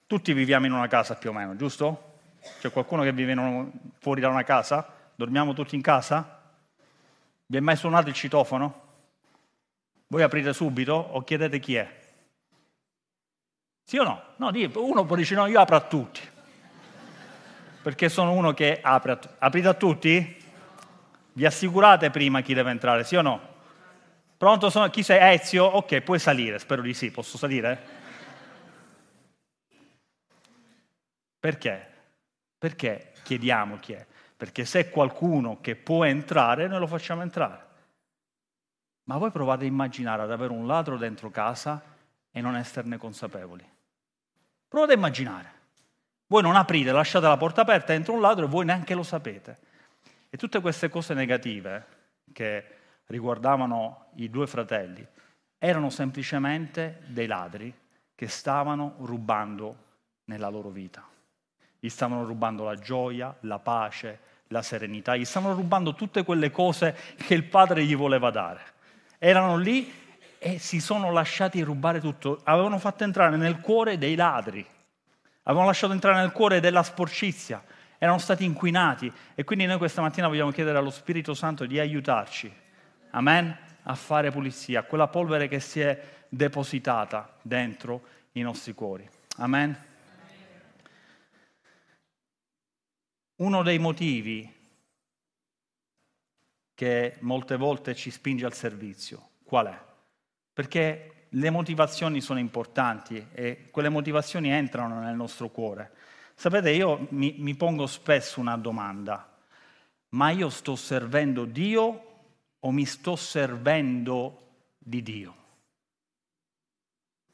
Tutti 0.06 0.34
viviamo 0.34 0.66
in 0.66 0.74
una 0.74 0.90
casa 0.90 1.16
più 1.16 1.30
o 1.30 1.34
meno, 1.34 1.56
giusto? 1.56 2.18
C'è 2.60 2.74
qualcuno 2.74 3.04
che 3.04 3.14
vive 3.14 3.72
fuori 4.00 4.20
da 4.20 4.28
una 4.28 4.44
casa? 4.44 4.86
Dormiamo 5.16 5.54
tutti 5.54 5.76
in 5.76 5.82
casa? 5.82 6.42
Vi 7.46 7.56
è 7.56 7.62
mai 7.62 7.78
suonato 7.78 8.10
il 8.10 8.16
citofono? 8.16 8.82
Voi 10.08 10.24
aprite 10.24 10.52
subito 10.52 10.94
o 10.94 11.24
chiedete 11.24 11.60
chi 11.60 11.76
è? 11.76 12.00
Sì 13.86 13.98
o 13.98 14.04
no? 14.04 14.24
No, 14.36 14.52
uno 14.76 15.06
può 15.06 15.16
dire 15.16 15.36
no, 15.36 15.48
io 15.48 15.62
apro 15.62 15.78
a 15.78 15.82
tutti. 15.82 16.20
Perché 17.82 18.10
sono 18.10 18.34
uno 18.34 18.54
che 18.54 18.82
apre 18.82 19.12
a 19.14 19.16
tutti. 19.16 19.36
Aprite 19.40 19.68
a 19.70 19.74
tutti? 19.74 20.40
Vi 21.34 21.46
assicurate 21.46 22.10
prima 22.10 22.42
chi 22.42 22.54
deve 22.54 22.72
entrare, 22.72 23.04
sì 23.04 23.16
o 23.16 23.22
no? 23.22 23.40
Pronto? 24.38 24.70
Sono... 24.70 24.90
Chi 24.90 25.04
sei? 25.04 25.36
Ezio? 25.36 25.64
Ok, 25.64 26.02
puoi 26.02 26.20
salire, 26.20 26.60
spero 26.60 26.82
di 26.82 26.94
sì. 26.94 27.12
Posso 27.12 27.38
salire? 27.38 28.00
Perché? 31.40 31.90
Perché 32.58 33.14
chiediamo 33.24 33.78
chi 33.78 33.94
è? 33.94 34.06
Perché 34.36 34.66
se 34.66 34.80
è 34.80 34.90
qualcuno 34.90 35.60
che 35.62 35.76
può 35.76 36.04
entrare, 36.04 36.68
noi 36.68 36.80
lo 36.80 36.88
facciamo 36.88 37.22
entrare. 37.22 37.70
Ma 39.04 39.18
voi 39.18 39.32
provate 39.32 39.64
a 39.64 39.68
immaginare 39.68 40.24
ad 40.24 40.32
avere 40.32 40.52
un 40.52 40.68
ladro 40.68 40.98
dentro 40.98 41.30
casa 41.30 41.82
e 42.32 42.42
non 42.42 42.56
esserne 42.56 42.98
consapevoli. 42.98 43.68
Provate 44.68 44.94
a 44.94 44.96
immaginare. 44.96 45.52
Voi 46.28 46.42
non 46.42 46.56
aprite, 46.56 46.92
lasciate 46.92 47.28
la 47.28 47.38
porta 47.38 47.62
aperta, 47.62 47.94
entra 47.94 48.14
un 48.14 48.22
ladro 48.22 48.46
e 48.46 48.48
voi 48.48 48.66
neanche 48.66 48.94
lo 48.94 49.04
sapete. 49.04 49.70
E 50.34 50.38
tutte 50.38 50.62
queste 50.62 50.88
cose 50.88 51.14
negative 51.14 51.86
che 52.32 52.66
riguardavano 53.08 54.12
i 54.16 54.30
due 54.30 54.48
fratelli 54.48 55.06
erano 55.58 55.90
semplicemente 55.90 57.02
dei 57.08 57.28
ladri 57.28 57.72
che 58.16 58.28
stavano 58.30 58.96
rubando 59.00 59.76
nella 60.26 60.48
loro 60.48 60.70
vita. 60.70 61.06
Gli 61.78 61.90
stavano 61.90 62.24
rubando 62.24 62.64
la 62.64 62.76
gioia, 62.76 63.36
la 63.42 63.60
pace, 63.60 64.20
la 64.48 64.62
serenità, 64.62 65.18
gli 65.18 65.26
stavano 65.26 65.54
rubando 65.54 65.94
tutte 65.96 66.24
quelle 66.24 66.50
cose 66.50 66.96
che 67.18 67.34
il 67.34 67.44
padre 67.44 67.84
gli 67.84 67.96
voleva 67.96 68.30
dare. 68.32 68.62
Erano 69.18 69.58
lì 69.58 69.94
e 70.40 70.60
si 70.60 70.80
sono 70.80 71.12
lasciati 71.12 71.62
rubare 71.62 72.00
tutto, 72.00 72.40
avevano 72.46 72.80
fatto 72.80 73.04
entrare 73.04 73.36
nel 73.36 73.60
cuore 73.60 73.98
dei 73.98 74.16
ladri, 74.16 74.66
avevano 75.44 75.68
lasciato 75.68 75.92
entrare 75.92 76.22
nel 76.22 76.32
cuore 76.32 76.62
della 76.62 76.84
sporcizia, 76.84 77.62
erano 78.04 78.18
stati 78.18 78.44
inquinati 78.44 79.14
e 79.36 79.44
quindi 79.44 79.68
noi 79.68 79.78
questa 79.78 80.02
mattina 80.02 80.28
vogliamo 80.28 80.50
chiedere 80.50 80.76
allo 80.76 80.90
Spirito 80.90 81.36
Santo 81.36 81.68
di 81.68 81.78
aiutarci, 81.78 82.52
amen, 83.12 83.56
a 83.84 83.94
fare 83.94 84.32
pulizia, 84.32 84.82
quella 84.82 85.08
polvere 85.08 85.48
che 85.48 85.60
si 85.60 85.82
è 85.82 86.02
depositata 86.28 87.38
dentro 87.44 88.02
i 88.32 88.42
nostri 88.42 88.74
cuori. 88.74 89.08
Amen. 89.38 89.78
Uno 93.36 93.62
dei 93.62 93.78
motivi 93.78 94.52
che 96.74 97.18
molte 97.20 97.56
volte 97.56 97.94
ci 97.94 98.10
spinge 98.10 98.48
al 98.48 98.56
servizio, 98.56 99.30
qual 99.44 99.68
è? 99.68 99.80
Perché 100.52 101.28
le 101.30 101.50
motivazioni 101.52 102.20
sono 102.20 102.40
importanti 102.40 103.28
e 103.32 103.68
quelle 103.70 103.90
motivazioni 103.90 104.50
entrano 104.50 105.02
nel 105.02 105.16
nostro 105.16 105.50
cuore. 105.50 106.01
Sapete, 106.42 106.72
io 106.72 107.06
mi, 107.12 107.36
mi 107.38 107.54
pongo 107.54 107.86
spesso 107.86 108.40
una 108.40 108.58
domanda, 108.58 109.30
ma 110.10 110.32
io 110.32 110.50
sto 110.50 110.76
servendo 110.76 111.46
Dio 111.46 112.06
o 112.58 112.72
mi 112.72 112.84
sto 112.86 113.16
servendo 113.16 114.48
di 114.80 115.04
Dio? 115.04 115.36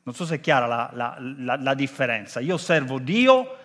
Non 0.04 0.14
so 0.14 0.26
se 0.26 0.36
è 0.36 0.40
chiara 0.42 0.66
la, 0.66 0.90
la, 0.92 1.18
la, 1.20 1.56
la, 1.56 1.74
differenza. 1.74 2.42
Io 2.42 2.58
servo 2.58 3.00
Dio 3.00 3.58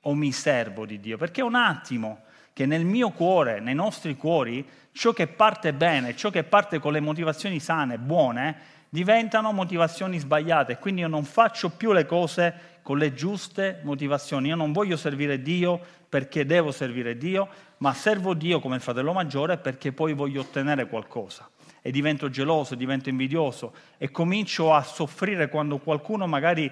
o 0.00 0.14
mi 0.14 0.32
servo 0.32 0.84
di 0.84 0.98
Dio? 0.98 1.16
Perché 1.16 1.42
è 1.42 1.44
un 1.44 1.54
attimo 1.54 2.22
che 2.52 2.66
nel 2.66 2.84
mio 2.84 3.10
cuore, 3.10 3.60
nei 3.60 3.76
nostri 3.76 4.16
cuori, 4.16 4.68
ciò 4.90 5.12
che 5.12 5.28
parte 5.28 5.72
bene, 5.74 6.16
ciò 6.16 6.30
che 6.30 6.42
parte 6.42 6.80
con 6.80 6.92
le 6.92 6.98
motivazioni 6.98 7.60
sane, 7.60 7.98
buone, 7.98 8.77
diventano 8.88 9.52
motivazioni 9.52 10.18
sbagliate. 10.18 10.78
Quindi 10.78 11.02
io 11.02 11.08
non 11.08 11.24
faccio 11.24 11.70
più 11.70 11.92
le 11.92 12.06
cose 12.06 12.76
con 12.82 12.98
le 12.98 13.12
giuste 13.12 13.80
motivazioni. 13.82 14.48
Io 14.48 14.56
non 14.56 14.72
voglio 14.72 14.96
servire 14.96 15.42
Dio 15.42 15.80
perché 16.08 16.46
devo 16.46 16.72
servire 16.72 17.16
Dio, 17.16 17.48
ma 17.78 17.92
servo 17.92 18.34
Dio 18.34 18.60
come 18.60 18.80
fratello 18.80 19.12
maggiore 19.12 19.58
perché 19.58 19.92
poi 19.92 20.14
voglio 20.14 20.40
ottenere 20.40 20.88
qualcosa. 20.88 21.48
E 21.82 21.90
divento 21.90 22.28
geloso, 22.28 22.74
divento 22.74 23.08
invidioso 23.08 23.74
e 23.98 24.10
comincio 24.10 24.74
a 24.74 24.82
soffrire 24.82 25.48
quando 25.48 25.78
qualcuno 25.78 26.26
magari 26.26 26.70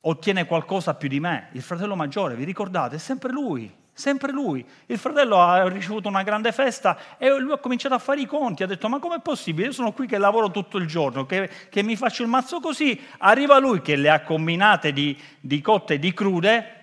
ottiene 0.00 0.46
qualcosa 0.46 0.94
più 0.94 1.08
di 1.08 1.20
me. 1.20 1.48
Il 1.52 1.62
fratello 1.62 1.96
maggiore, 1.96 2.34
vi 2.36 2.44
ricordate, 2.44 2.96
è 2.96 2.98
sempre 2.98 3.32
lui 3.32 3.86
sempre 3.98 4.30
lui. 4.30 4.64
Il 4.86 4.96
fratello 4.96 5.40
ha 5.40 5.68
ricevuto 5.68 6.08
una 6.08 6.22
grande 6.22 6.52
festa 6.52 7.18
e 7.18 7.36
lui 7.36 7.50
ha 7.52 7.58
cominciato 7.58 7.96
a 7.96 7.98
fare 7.98 8.20
i 8.20 8.26
conti, 8.26 8.62
ha 8.62 8.66
detto 8.66 8.88
ma 8.88 9.00
com'è 9.00 9.20
possibile? 9.20 9.66
Io 9.66 9.72
sono 9.72 9.92
qui 9.92 10.06
che 10.06 10.18
lavoro 10.18 10.52
tutto 10.52 10.78
il 10.78 10.86
giorno, 10.86 11.26
che, 11.26 11.50
che 11.68 11.82
mi 11.82 11.96
faccio 11.96 12.22
il 12.22 12.28
mazzo 12.28 12.60
così, 12.60 12.98
arriva 13.18 13.58
lui 13.58 13.82
che 13.82 13.96
le 13.96 14.08
ha 14.08 14.22
combinate 14.22 14.92
di, 14.92 15.20
di 15.40 15.60
cotte 15.60 15.94
e 15.94 15.98
di 15.98 16.14
crude 16.14 16.74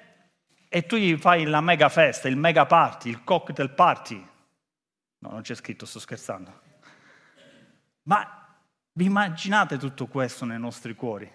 e 0.67 0.86
tu 0.86 0.98
gli 0.98 1.15
fai 1.15 1.45
la 1.45 1.62
mega 1.62 1.88
festa, 1.88 2.27
il 2.27 2.36
mega 2.36 2.65
party, 2.65 3.10
il 3.10 3.24
cocktail 3.24 3.69
party. 3.69 4.27
No, 5.19 5.29
non 5.31 5.41
c'è 5.41 5.55
scritto, 5.55 5.86
sto 5.86 6.00
scherzando. 6.00 6.62
Ma 8.03 8.45
vi 8.91 9.05
immaginate 9.05 9.77
tutto 9.77 10.07
questo 10.07 10.43
nei 10.43 10.60
nostri 10.60 10.95
cuori? 10.95 11.31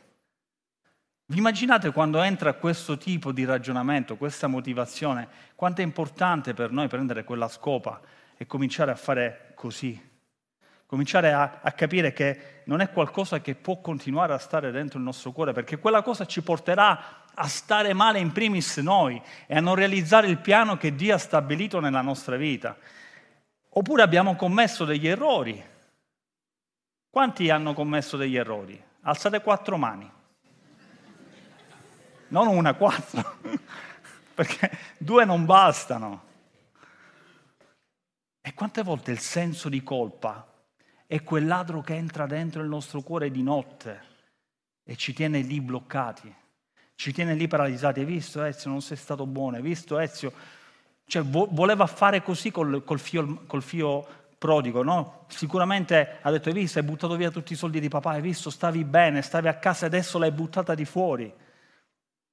Vi 1.31 1.39
immaginate 1.39 1.93
quando 1.93 2.21
entra 2.23 2.55
questo 2.55 2.99
tipo 2.99 3.31
di 3.31 3.45
ragionamento, 3.45 4.17
questa 4.17 4.49
motivazione, 4.49 5.29
quanto 5.55 5.81
è 5.81 5.85
importante 5.85 6.55
per 6.55 6.73
noi 6.73 6.89
prendere 6.89 7.23
quella 7.23 7.47
scopa 7.47 8.01
e 8.37 8.49
cominciare 8.49 8.91
a 8.91 8.97
fare 8.97 9.53
così? 9.55 10.11
Cominciare 10.87 11.33
a, 11.33 11.61
a, 11.63 11.71
capire 11.71 12.13
che 12.13 12.63
non 12.65 12.81
è 12.81 12.91
qualcosa 12.91 13.41
che 13.41 13.55
può 13.55 13.81
continuare 13.81 14.33
a 14.33 14.39
stare 14.39 14.73
dentro 14.73 14.99
il 14.99 15.05
nostro 15.05 15.31
cuore, 15.31 15.53
perché 15.53 15.79
quella 15.79 16.03
cosa 16.03 16.27
ci 16.27 16.43
porterà 16.43 17.23
a 17.33 17.47
stare 17.47 17.93
male 17.93 18.19
in 18.19 18.33
primis 18.33 18.79
noi 18.79 19.23
e 19.47 19.57
a 19.57 19.61
non 19.61 19.77
realizzare 19.77 20.27
il 20.27 20.39
piano 20.39 20.77
che 20.77 20.97
Dio 20.97 21.15
ha 21.15 21.19
stabilito 21.19 21.79
nella 21.79 22.03
nostra 22.03 22.35
vita. 22.35 22.77
Oppure 23.69 24.03
abbiamo 24.03 24.35
commesso 24.35 24.85
degli 24.85 25.07
errori. 25.07 25.65
Quanti 27.09 27.51
hanno 27.51 27.73
commesso 27.73 28.17
degli 28.17 28.35
errori? 28.35 28.83
Alzate 29.03 29.41
quattro 29.43 29.77
mani 29.77 30.19
non 32.31 32.49
una, 32.49 32.75
quattro, 32.75 33.39
perché 34.35 34.71
due 34.99 35.25
non 35.25 35.45
bastano. 35.45 36.29
E 38.41 38.55
quante 38.55 38.83
volte 38.83 39.11
il 39.11 39.21
senso 39.21 39.69
di 39.69 39.83
colpa 39.83 40.47
è 41.07 41.23
quel 41.23 41.47
ladro 41.47 41.83
che 41.83 41.95
entra 41.95 42.27
dentro 42.27 42.63
il 42.63 42.69
nostro 42.69 43.03
cuore 43.03 43.31
di 43.31 43.43
notte 43.43 44.09
e 44.83 44.97
ci 44.97 45.13
tiene 45.13 45.41
lì 45.41 45.61
bloccati, 45.61 46.35
ci 46.95 47.13
tiene 47.13 47.35
lì 47.35 47.47
paralizzati. 47.47 48.01
Hai 48.01 48.07
visto 48.07 48.43
Ezio, 48.43 48.71
non 48.71 48.81
sei 48.81 48.97
stato 48.97 49.27
buono, 49.27 49.57
hai 49.57 49.63
visto 49.63 49.99
Ezio? 49.99 50.33
Cioè, 51.05 51.23
voleva 51.23 51.87
fare 51.87 52.23
così 52.23 52.51
col, 52.51 52.85
col, 52.85 53.01
fio, 53.01 53.43
col 53.47 53.63
fio 53.63 54.07
prodigo, 54.39 54.83
no? 54.83 55.27
Sicuramente 55.29 56.19
ha 56.23 56.31
detto, 56.31 56.49
hai 56.49 56.55
visto, 56.55 56.79
hai 56.79 56.85
buttato 56.85 57.17
via 57.17 57.31
tutti 57.31 57.53
i 57.53 57.57
soldi 57.57 57.79
di 57.79 57.89
papà, 57.89 58.13
hai 58.13 58.21
visto, 58.23 58.49
stavi 58.49 58.85
bene, 58.85 59.21
stavi 59.21 59.49
a 59.49 59.55
casa 59.55 59.85
e 59.85 59.89
adesso 59.89 60.19
l'hai 60.19 60.31
buttata 60.31 60.75
di 60.75 60.85
fuori. 60.85 61.33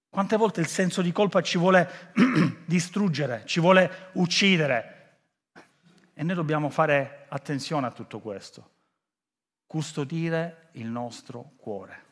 Quante 0.09 0.37
volte 0.37 0.61
il 0.61 0.67
senso 0.67 1.01
di 1.01 1.11
colpa 1.11 1.41
ci 1.41 1.57
vuole 1.57 2.11
distruggere, 2.65 3.43
ci 3.45 3.59
vuole 3.59 4.09
uccidere? 4.13 5.19
E 6.13 6.23
noi 6.23 6.35
dobbiamo 6.35 6.69
fare 6.69 7.25
attenzione 7.29 7.85
a 7.85 7.91
tutto 7.91 8.19
questo. 8.19 8.71
Custodire 9.67 10.69
il 10.73 10.87
nostro 10.87 11.51
cuore, 11.57 12.03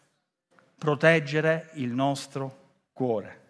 proteggere 0.78 1.72
il 1.74 1.92
nostro 1.92 2.64
cuore. 2.94 3.44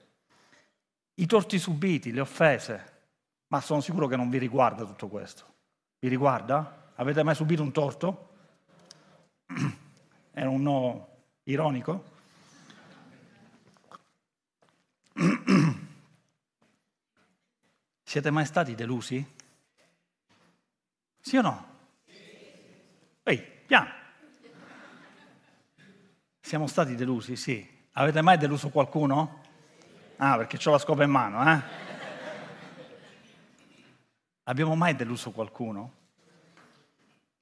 I 1.15 1.25
torti 1.25 1.57
subiti, 1.59 2.11
le 2.11 2.21
offese, 2.21 2.93
ma 3.47 3.61
sono 3.61 3.81
sicuro 3.81 4.07
che 4.07 4.15
non 4.15 4.29
vi 4.29 4.37
riguarda 4.37 4.85
tutto 4.85 5.07
questo. 5.07 5.53
Vi 5.99 6.07
riguarda? 6.07 6.91
Avete 6.95 7.23
mai 7.23 7.35
subito 7.35 7.61
un 7.61 7.71
torto? 7.71 8.29
Era 10.31 10.49
un 10.49 10.61
no 10.61 11.07
ironico? 11.43 12.13
Siete 18.03 18.31
mai 18.31 18.45
stati 18.45 18.75
delusi? 18.75 19.25
Sì 21.19 21.37
o 21.37 21.41
no? 21.41 21.67
Ehi, 23.23 23.41
piano. 23.65 23.89
Siamo 26.39 26.67
stati 26.67 26.95
delusi, 26.95 27.35
sì. 27.35 27.67
Avete 27.93 28.21
mai 28.21 28.37
deluso 28.37 28.69
qualcuno? 28.69 29.41
Ah, 30.17 30.37
perché 30.37 30.59
ho 30.67 30.71
la 30.71 30.77
scopa 30.77 31.03
in 31.03 31.09
mano, 31.09 31.51
eh? 31.51 31.61
Abbiamo 34.43 34.75
mai 34.75 34.95
deluso 34.95 35.31
qualcuno? 35.31 36.04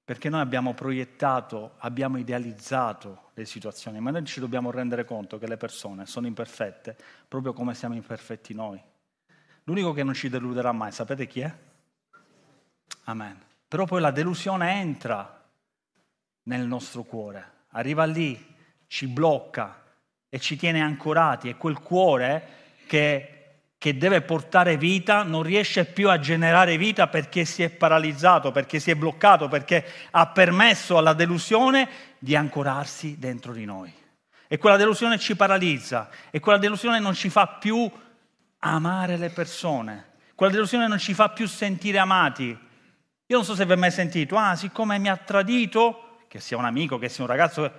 Perché 0.06 0.30
noi 0.30 0.42
abbiamo 0.42 0.74
proiettato, 0.74 1.76
abbiamo 1.78 2.18
idealizzato 2.18 3.30
le 3.34 3.46
situazioni, 3.46 4.00
ma 4.00 4.12
noi 4.12 4.26
ci 4.26 4.40
dobbiamo 4.40 4.70
rendere 4.70 5.06
conto 5.06 5.38
che 5.38 5.48
le 5.48 5.58
persone 5.58 6.06
sono 6.06 6.28
imperfette, 6.28 6.98
proprio 7.28 7.54
come 7.54 7.74
siamo 7.74 7.96
imperfetti 7.96 8.54
noi. 8.54 8.82
L'unico 9.64 9.94
che 9.94 10.04
non 10.04 10.14
ci 10.14 10.28
deluderà 10.28 10.74
mai, 10.74 10.92
sapete 10.92 11.26
chi 11.26 11.40
è? 11.40 11.58
Amen. 13.06 13.40
Però 13.68 13.86
poi 13.86 14.02
la 14.02 14.12
delusione 14.12 14.80
entra 14.80 15.42
nel 16.44 16.68
nostro 16.68 17.04
cuore, 17.04 17.52
arriva 17.70 18.04
lì, 18.04 18.56
ci 18.88 19.08
blocca 19.08 19.82
e 20.28 20.40
ci 20.40 20.58
tiene 20.58 20.82
ancorati 20.82 21.48
e 21.48 21.56
quel 21.56 21.80
cuore 21.80 22.62
che 22.88 23.43
che 23.84 23.98
deve 23.98 24.22
portare 24.22 24.78
vita 24.78 25.24
non 25.24 25.44
riesce 25.44 25.84
più 25.84 26.10
a 26.10 26.18
generare 26.18 26.78
vita 26.78 27.10
perché 27.10 27.44
si 27.44 27.63
è 27.63 27.70
paralizzato, 27.70 28.54
perché 28.54 28.80
si 28.80 28.92
è 28.92 28.96
bloccato, 28.96 29.50
perché 29.50 29.86
ha 30.12 30.25
permesso 30.28 30.98
alla 30.98 31.12
delusione 31.12 31.90
di 32.18 32.34
ancorarsi 32.34 33.20
dentro 33.20 33.52
di 33.52 33.66
noi. 33.66 33.94
E 34.48 34.58
quella 34.58 34.78
delusione 34.78 35.20
ci 35.20 35.36
paralizza 35.36 36.10
e 36.32 36.40
quella 36.40 36.60
delusione 36.60 37.00
non 37.00 37.13
ci 37.13 37.30
fa 37.30 37.46
più 37.46 37.92
amare 38.60 39.18
le 39.18 39.32
persone, 39.32 40.12
quella 40.34 40.54
delusione 40.54 40.88
non 40.88 40.98
ci 40.98 41.13
fa 41.13 41.28
più 41.32 41.46
sentire 41.46 41.98
amati. 41.98 42.58
Io 43.25 43.36
non 43.36 43.44
so 43.44 43.54
se 43.54 43.66
vi 43.66 43.74
è 43.74 43.75
mai 43.75 43.92
sentito, 43.92 44.38
ah, 44.38 44.56
siccome 44.56 44.98
mi 44.98 45.10
ha 45.10 45.18
tradito, 45.18 46.20
che 46.30 46.40
sia 46.40 46.56
un 46.56 46.63
amico, 46.63 46.98
che 46.98 47.10
sia 47.10 47.25
un 47.25 47.30
ragazzo, 47.30 47.70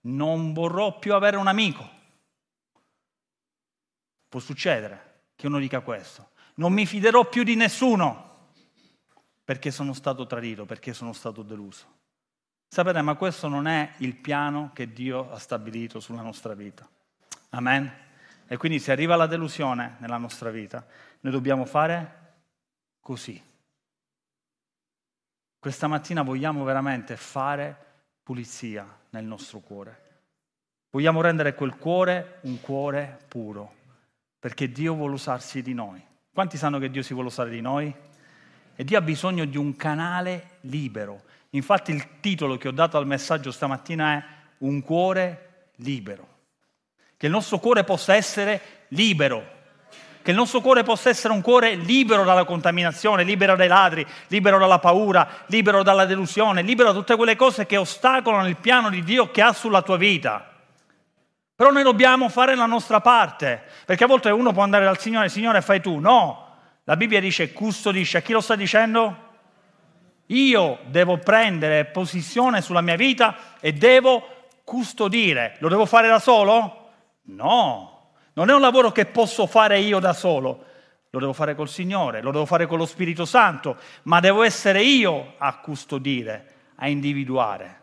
non 0.00 0.52
vorrò 0.54 0.98
più 0.98 1.14
avere 1.14 1.36
un 1.36 1.46
amico. 1.46 1.88
Può 4.28 4.40
succedere 4.40 5.10
che 5.42 5.48
uno 5.48 5.58
dica 5.58 5.80
questo. 5.80 6.30
Non 6.54 6.72
mi 6.72 6.86
fiderò 6.86 7.28
più 7.28 7.42
di 7.42 7.56
nessuno 7.56 8.50
perché 9.42 9.72
sono 9.72 9.92
stato 9.92 10.24
tradito, 10.24 10.66
perché 10.66 10.92
sono 10.92 11.12
stato 11.12 11.42
deluso. 11.42 11.84
Sapete, 12.68 13.02
ma 13.02 13.16
questo 13.16 13.48
non 13.48 13.66
è 13.66 13.94
il 13.98 14.14
piano 14.14 14.70
che 14.72 14.92
Dio 14.92 15.32
ha 15.32 15.40
stabilito 15.40 15.98
sulla 15.98 16.22
nostra 16.22 16.54
vita. 16.54 16.88
Amen. 17.50 17.92
E 18.46 18.56
quindi 18.56 18.78
se 18.78 18.92
arriva 18.92 19.16
la 19.16 19.26
delusione 19.26 19.96
nella 19.98 20.16
nostra 20.16 20.50
vita, 20.50 20.86
noi 21.22 21.32
dobbiamo 21.32 21.64
fare 21.64 22.34
così. 23.00 23.42
Questa 25.58 25.88
mattina 25.88 26.22
vogliamo 26.22 26.62
veramente 26.62 27.16
fare 27.16 28.04
pulizia 28.22 28.86
nel 29.10 29.24
nostro 29.24 29.58
cuore. 29.58 30.02
Vogliamo 30.90 31.20
rendere 31.20 31.56
quel 31.56 31.76
cuore 31.78 32.38
un 32.42 32.60
cuore 32.60 33.18
puro 33.26 33.80
perché 34.42 34.72
Dio 34.72 34.94
vuole 34.94 35.14
usarsi 35.14 35.62
di 35.62 35.72
noi. 35.72 36.04
Quanti 36.34 36.56
sanno 36.56 36.80
che 36.80 36.90
Dio 36.90 37.04
si 37.04 37.14
vuole 37.14 37.28
usare 37.28 37.48
di 37.48 37.60
noi? 37.60 37.94
E 38.74 38.82
Dio 38.82 38.98
ha 38.98 39.00
bisogno 39.00 39.44
di 39.44 39.56
un 39.56 39.76
canale 39.76 40.56
libero. 40.62 41.22
Infatti 41.50 41.92
il 41.92 42.18
titolo 42.18 42.56
che 42.56 42.66
ho 42.66 42.72
dato 42.72 42.96
al 42.96 43.06
messaggio 43.06 43.52
stamattina 43.52 44.14
è 44.14 44.24
Un 44.58 44.82
cuore 44.82 45.68
libero. 45.76 46.26
Che 47.16 47.26
il 47.26 47.30
nostro 47.30 47.60
cuore 47.60 47.84
possa 47.84 48.16
essere 48.16 48.86
libero. 48.88 49.46
Che 50.20 50.30
il 50.32 50.36
nostro 50.36 50.60
cuore 50.60 50.82
possa 50.82 51.08
essere 51.08 51.32
un 51.32 51.40
cuore 51.40 51.76
libero 51.76 52.24
dalla 52.24 52.44
contaminazione, 52.44 53.22
libero 53.22 53.54
dai 53.54 53.68
ladri, 53.68 54.04
libero 54.26 54.58
dalla 54.58 54.80
paura, 54.80 55.44
libero 55.46 55.84
dalla 55.84 56.04
delusione, 56.04 56.62
libero 56.62 56.88
da 56.88 56.98
tutte 56.98 57.14
quelle 57.14 57.36
cose 57.36 57.64
che 57.64 57.76
ostacolano 57.76 58.48
il 58.48 58.56
piano 58.56 58.90
di 58.90 59.04
Dio 59.04 59.30
che 59.30 59.40
ha 59.40 59.52
sulla 59.52 59.82
tua 59.82 59.96
vita. 59.96 60.51
Però 61.62 61.72
noi 61.72 61.84
dobbiamo 61.84 62.28
fare 62.28 62.56
la 62.56 62.66
nostra 62.66 63.00
parte, 63.00 63.62
perché 63.86 64.02
a 64.02 64.08
volte 64.08 64.30
uno 64.30 64.52
può 64.52 64.64
andare 64.64 64.84
dal 64.84 64.98
Signore, 64.98 65.28
Signore 65.28 65.62
fai 65.62 65.80
tu. 65.80 66.00
No, 66.00 66.56
la 66.82 66.96
Bibbia 66.96 67.20
dice 67.20 67.52
custodisce. 67.52 68.18
A 68.18 68.20
chi 68.20 68.32
lo 68.32 68.40
sta 68.40 68.56
dicendo? 68.56 69.16
Io 70.26 70.80
devo 70.86 71.18
prendere 71.18 71.84
posizione 71.84 72.62
sulla 72.62 72.80
mia 72.80 72.96
vita 72.96 73.36
e 73.60 73.72
devo 73.72 74.48
custodire. 74.64 75.54
Lo 75.60 75.68
devo 75.68 75.86
fare 75.86 76.08
da 76.08 76.18
solo? 76.18 76.90
No, 77.26 78.10
non 78.32 78.50
è 78.50 78.54
un 78.54 78.60
lavoro 78.60 78.90
che 78.90 79.06
posso 79.06 79.46
fare 79.46 79.78
io 79.78 80.00
da 80.00 80.14
solo. 80.14 80.64
Lo 81.10 81.20
devo 81.20 81.32
fare 81.32 81.54
col 81.54 81.68
Signore, 81.68 82.22
lo 82.22 82.32
devo 82.32 82.44
fare 82.44 82.66
con 82.66 82.78
lo 82.78 82.86
Spirito 82.86 83.24
Santo, 83.24 83.76
ma 84.02 84.18
devo 84.18 84.42
essere 84.42 84.82
io 84.82 85.34
a 85.38 85.58
custodire, 85.58 86.54
a 86.74 86.88
individuare. 86.88 87.81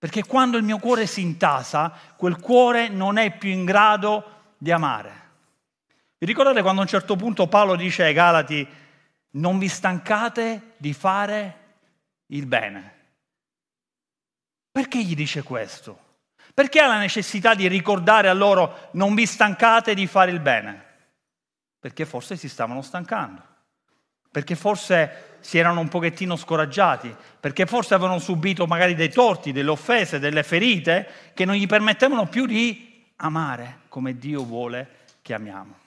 Perché 0.00 0.24
quando 0.24 0.56
il 0.56 0.64
mio 0.64 0.78
cuore 0.78 1.06
si 1.06 1.20
intasa, 1.20 1.92
quel 2.16 2.40
cuore 2.40 2.88
non 2.88 3.18
è 3.18 3.36
più 3.36 3.50
in 3.50 3.66
grado 3.66 4.54
di 4.56 4.70
amare. 4.70 5.28
Vi 6.16 6.24
ricordate 6.24 6.62
quando 6.62 6.80
a 6.80 6.84
un 6.84 6.88
certo 6.88 7.16
punto 7.16 7.48
Paolo 7.48 7.76
dice 7.76 8.04
ai 8.04 8.14
Galati, 8.14 8.66
non 9.32 9.58
vi 9.58 9.68
stancate 9.68 10.72
di 10.78 10.94
fare 10.94 11.58
il 12.28 12.46
bene? 12.46 12.94
Perché 14.72 15.04
gli 15.04 15.14
dice 15.14 15.42
questo? 15.42 16.16
Perché 16.54 16.80
ha 16.80 16.86
la 16.86 16.98
necessità 16.98 17.54
di 17.54 17.68
ricordare 17.68 18.30
a 18.30 18.32
loro 18.32 18.88
non 18.92 19.14
vi 19.14 19.26
stancate 19.26 19.92
di 19.92 20.06
fare 20.06 20.30
il 20.30 20.40
bene? 20.40 20.84
Perché 21.78 22.06
forse 22.06 22.36
si 22.36 22.48
stavano 22.48 22.80
stancando, 22.80 23.42
perché 24.30 24.56
forse 24.56 25.29
si 25.40 25.58
erano 25.58 25.80
un 25.80 25.88
pochettino 25.88 26.36
scoraggiati, 26.36 27.14
perché 27.38 27.66
forse 27.66 27.94
avevano 27.94 28.18
subito 28.18 28.66
magari 28.66 28.94
dei 28.94 29.10
torti, 29.10 29.52
delle 29.52 29.70
offese, 29.70 30.18
delle 30.18 30.42
ferite 30.42 31.32
che 31.34 31.44
non 31.44 31.54
gli 31.54 31.66
permettevano 31.66 32.26
più 32.26 32.46
di 32.46 33.04
amare 33.16 33.80
come 33.88 34.18
Dio 34.18 34.44
vuole 34.44 34.98
che 35.22 35.34
amiamo. 35.34 35.78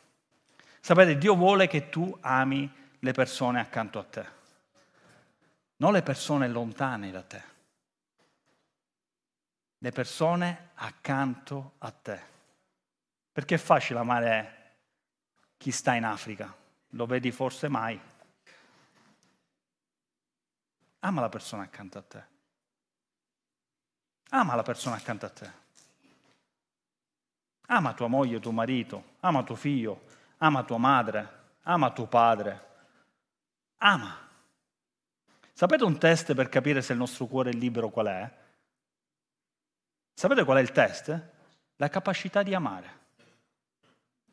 Sapete, 0.80 1.18
Dio 1.18 1.36
vuole 1.36 1.68
che 1.68 1.90
tu 1.90 2.16
ami 2.22 2.70
le 3.00 3.12
persone 3.12 3.60
accanto 3.60 4.00
a 4.00 4.04
te, 4.04 4.26
non 5.78 5.94
le 5.94 6.02
persone 6.02 6.48
lontane 6.48 7.12
da 7.12 7.22
te, 7.22 7.42
le 9.78 9.92
persone 9.92 10.70
accanto 10.76 11.74
a 11.80 11.92
te. 11.92 12.32
Perché 13.32 13.56
è 13.56 13.58
facile 13.58 14.00
amare 14.00 14.58
chi 15.58 15.72
sta 15.72 15.96
in 15.96 16.04
Africa, 16.04 16.54
lo 16.90 17.06
vedi 17.06 17.32
forse 17.32 17.68
mai 17.68 18.00
Ama 21.06 21.22
la 21.22 21.30
persona 21.30 21.64
accanto 21.64 21.98
a 21.98 22.02
te. 22.02 22.24
Ama 24.30 24.56
la 24.56 24.64
persona 24.64 24.96
accanto 24.96 25.26
a 25.26 25.30
te. 25.30 25.52
Ama 27.68 27.94
tua 27.94 28.08
moglie, 28.08 28.40
tuo 28.40 28.52
marito, 28.52 29.16
ama 29.20 29.44
tuo 29.44 29.56
figlio, 29.56 30.06
ama 30.38 30.64
tua 30.64 30.78
madre, 30.78 31.28
ama 31.64 31.92
tuo 31.92 32.08
padre. 32.08 32.72
Ama. 33.78 34.18
Sapete 35.52 35.84
un 35.84 35.98
test 35.98 36.34
per 36.34 36.48
capire 36.48 36.82
se 36.82 36.94
il 36.94 37.00
nostro 37.00 37.26
cuore 37.26 37.50
è 37.50 37.54
libero 37.54 37.90
qual 37.90 38.08
è? 38.08 38.32
Sapete 40.14 40.46
qual 40.46 40.58
è 40.58 40.62
il 40.62 40.72
test? 40.72 41.32
La 41.76 41.90
capacità 41.90 42.44
di 42.44 42.54
amare. 42.54 43.02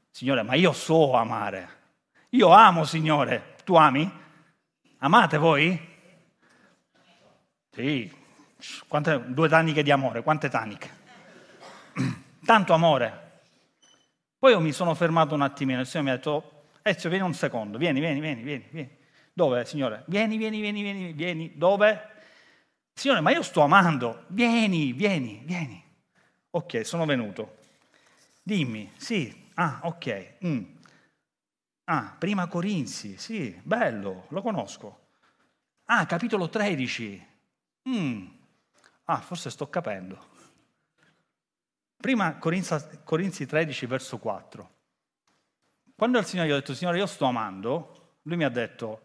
Signore, 0.09 0.43
ma 0.43 0.55
io 0.55 0.73
so 0.73 1.15
amare. 1.15 1.79
Io 2.31 2.49
amo, 2.51 2.85
Signore. 2.85 3.57
Tu 3.65 3.75
ami? 3.75 4.09
Amate 4.99 5.37
voi? 5.37 5.90
Sì, 7.73 8.11
quante, 8.89 9.23
due 9.29 9.49
taniche 9.49 9.85
di 9.85 9.93
amore, 9.93 10.23
quante 10.23 10.49
taniche? 10.49 10.91
Tanto 12.45 12.73
amore. 12.73 13.29
Poi 14.39 14.53
io 14.53 14.61
mi 14.61 14.73
sono 14.73 14.95
fermato 14.95 15.35
un 15.35 15.43
attimino, 15.43 15.81
il 15.81 15.87
Signore 15.87 16.11
mi 16.11 16.15
ha 16.15 16.17
detto, 16.17 16.65
Ezio, 16.83 17.09
vieni 17.09 17.25
un 17.25 17.35
secondo, 17.35 17.79
vieni, 17.79 18.01
vieni, 18.01 18.21
vieni, 18.21 18.43
vieni. 18.43 18.99
Dove, 19.33 19.65
Signore? 19.65 20.03
Vieni, 20.09 20.37
vieni, 20.37 20.61
vieni, 20.61 20.83
vieni, 20.83 21.13
vieni. 21.13 21.53
Dove? 21.57 22.09
Signore, 22.93 23.21
ma 23.21 23.31
io 23.31 23.43
sto 23.43 23.61
amando. 23.61 24.25
Vieni, 24.29 24.93
vieni, 24.93 25.43
vieni. 25.45 25.83
Ok, 26.51 26.85
sono 26.85 27.05
venuto. 27.05 27.59
Dimmi, 28.43 28.91
sì, 28.97 29.51
ah, 29.55 29.81
ok. 29.85 30.35
Mm. 30.45 30.65
Ah, 31.85 32.17
prima 32.19 32.49
Corinzi, 32.49 33.17
sì, 33.17 33.59
bello, 33.63 34.27
lo 34.31 34.43
conosco. 34.43 35.09
Ah, 35.85 36.05
capitolo 36.07 36.49
13. 36.49 37.30
Mm. 37.89 38.27
Ah, 39.05 39.21
forse 39.21 39.51
sto 39.51 39.69
capendo. 39.69 40.29
Prima 41.97 42.39
Corinzi 42.39 43.47
13, 43.47 43.87
verso 43.87 44.19
4. 44.19 44.71
Quando 45.95 46.19
il 46.19 46.25
Signore 46.25 46.49
gli 46.49 46.53
ha 46.53 46.57
detto, 46.57 46.75
Signore, 46.75 46.97
io 46.97 47.07
sto 47.07 47.27
amando, 47.27 48.19
lui 48.23 48.37
mi 48.37 48.45
ha 48.45 48.49
detto, 48.49 49.03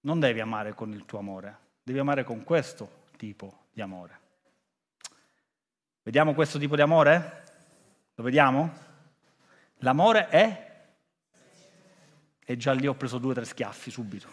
non 0.00 0.18
devi 0.18 0.40
amare 0.40 0.72
con 0.74 0.92
il 0.92 1.04
tuo 1.04 1.18
amore, 1.18 1.58
devi 1.82 1.98
amare 1.98 2.24
con 2.24 2.42
questo 2.42 3.08
tipo 3.16 3.66
di 3.70 3.82
amore. 3.82 4.18
Vediamo 6.02 6.32
questo 6.32 6.58
tipo 6.58 6.74
di 6.74 6.80
amore? 6.80 7.44
Lo 8.14 8.24
vediamo? 8.24 8.72
L'amore 9.80 10.28
è... 10.28 10.68
E 12.42 12.56
già 12.56 12.72
lì 12.72 12.86
ho 12.86 12.94
preso 12.94 13.18
due 13.18 13.32
o 13.32 13.34
tre 13.34 13.44
schiaffi 13.44 13.90
subito. 13.90 14.28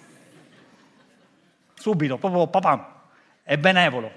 Subito, 1.76 2.18
proprio 2.18 2.48
papà. 2.48 2.97
È 3.48 3.58
benevolo. 3.58 4.12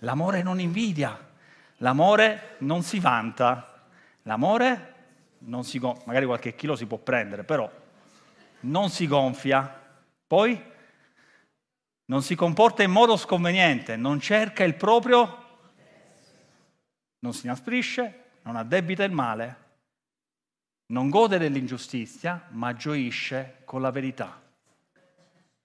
L'amore 0.00 0.42
non 0.42 0.60
invidia. 0.60 1.18
L'amore 1.78 2.56
non 2.58 2.82
si 2.82 3.00
vanta. 3.00 3.86
L'amore 4.24 4.94
non 5.38 5.64
si 5.64 5.78
gonfia. 5.78 6.02
Magari 6.04 6.26
qualche 6.26 6.54
chilo 6.54 6.76
si 6.76 6.84
può 6.84 6.98
prendere, 6.98 7.44
però 7.44 7.70
non 8.60 8.90
si 8.90 9.06
gonfia. 9.06 9.80
Poi 10.26 10.62
non 12.04 12.22
si 12.22 12.34
comporta 12.34 12.82
in 12.82 12.90
modo 12.90 13.16
sconveniente, 13.16 13.96
non 13.96 14.20
cerca 14.20 14.64
il 14.64 14.74
proprio, 14.74 15.60
non 17.20 17.32
si 17.32 17.46
inasprisce, 17.46 18.24
non 18.42 18.56
addebita 18.56 19.02
il 19.02 19.12
male, 19.12 19.56
non 20.88 21.08
gode 21.08 21.38
dell'ingiustizia, 21.38 22.48
ma 22.50 22.74
gioisce 22.74 23.62
con 23.64 23.80
la 23.80 23.90
verità. 23.90 24.41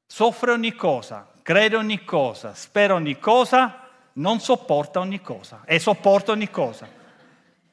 Soffre 0.08 0.52
ogni 0.52 0.74
cosa, 0.74 1.30
crede 1.41 1.76
ogni 1.76 2.04
cosa, 2.06 2.56
spera 2.56 2.93
ogni 2.93 3.20
cosa, 3.20 3.88
non 4.13 4.39
sopporta 4.39 5.00
ogni 5.00 5.22
cosa 5.22 5.63
e 5.65 5.80
sopporta 5.80 6.32
ogni 6.32 6.50
cosa. 6.50 6.88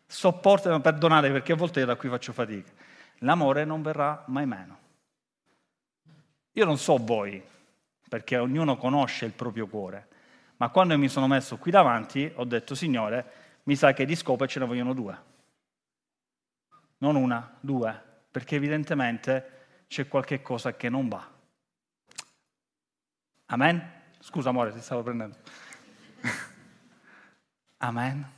Sopporta, 0.05 0.79
perdonate 0.81 1.31
perché 1.31 1.53
a 1.53 1.57
volte 1.57 1.81
io 1.81 1.87
da 1.87 1.97
qui 1.97 2.09
faccio 2.09 2.33
fatica. 2.33 2.70
L'amore 3.18 3.64
non 3.64 3.83
verrà 3.83 4.25
mai 4.27 4.47
meno. 4.47 4.79
Io 6.53 6.64
non 6.64 6.77
so 6.77 6.97
voi, 6.97 7.42
perché 8.09 8.37
ognuno 8.37 8.77
conosce 8.77 9.25
il 9.25 9.33
proprio 9.33 9.66
cuore. 9.66 10.09
Ma 10.57 10.68
quando 10.68 10.97
mi 10.99 11.09
sono 11.09 11.27
messo 11.27 11.57
qui 11.57 11.70
davanti 11.70 12.31
ho 12.35 12.44
detto, 12.44 12.75
Signore, 12.75 13.61
mi 13.64 13.77
sa 13.77 13.92
che 13.92 14.05
di 14.05 14.14
scope 14.14 14.47
ce 14.47 14.59
ne 14.59 14.66
vogliono 14.66 14.92
due. 14.92 15.33
Non 16.99 17.16
una, 17.16 17.57
due, 17.61 18.03
perché 18.31 18.57
evidentemente 18.57 19.85
c'è 19.88 20.07
qualche 20.07 20.42
cosa 20.42 20.75
che 20.75 20.88
non 20.88 21.09
va. 21.09 21.34
Amen? 23.54 23.90
Scusa 24.18 24.48
amore, 24.48 24.72
ti 24.72 24.80
stavo 24.80 25.04
prendendo. 25.04 25.36
Amen? 27.78 28.30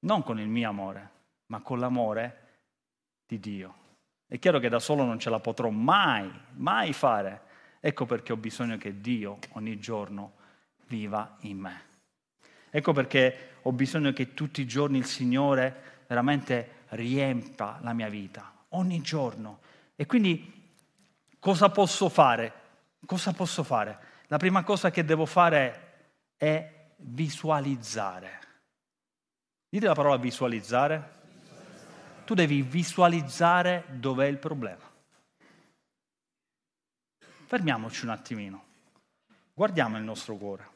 Non 0.00 0.22
con 0.22 0.38
il 0.38 0.46
mio 0.46 0.68
amore, 0.68 1.10
ma 1.46 1.60
con 1.60 1.80
l'amore 1.80 2.48
di 3.26 3.40
Dio. 3.40 3.74
È 4.28 4.38
chiaro 4.38 4.60
che 4.60 4.68
da 4.68 4.78
solo 4.78 5.04
non 5.04 5.18
ce 5.18 5.30
la 5.30 5.40
potrò 5.40 5.68
mai, 5.68 6.30
mai 6.52 6.92
fare 6.92 7.48
Ecco 7.80 8.04
perché 8.04 8.32
ho 8.32 8.36
bisogno 8.36 8.76
che 8.76 9.00
Dio 9.00 9.38
ogni 9.52 9.80
giorno 9.80 10.34
viva 10.86 11.36
in 11.40 11.58
me. 11.58 11.82
Ecco 12.68 12.92
perché 12.92 13.54
ho 13.62 13.72
bisogno 13.72 14.12
che 14.12 14.34
tutti 14.34 14.60
i 14.60 14.66
giorni 14.66 14.98
il 14.98 15.06
Signore 15.06 16.04
veramente 16.06 16.84
riempa 16.90 17.78
la 17.82 17.94
mia 17.94 18.08
vita, 18.08 18.52
ogni 18.70 19.00
giorno. 19.00 19.60
E 19.96 20.04
quindi 20.04 20.68
cosa 21.38 21.70
posso 21.70 22.08
fare? 22.10 22.59
Cosa 23.06 23.32
posso 23.32 23.62
fare? 23.62 23.98
La 24.26 24.36
prima 24.36 24.62
cosa 24.62 24.90
che 24.90 25.04
devo 25.04 25.26
fare 25.26 26.32
è 26.36 26.92
visualizzare. 26.98 28.38
Dite 29.68 29.86
la 29.86 29.94
parola 29.94 30.16
visualizzare. 30.16 31.18
Tu 32.24 32.34
devi 32.34 32.62
visualizzare 32.62 33.84
dov'è 33.88 34.26
il 34.26 34.38
problema 34.38 34.88
fermiamoci 37.50 38.04
un 38.04 38.12
attimino, 38.12 38.64
guardiamo 39.52 39.96
il 39.96 40.04
nostro 40.04 40.36
cuore 40.36 40.68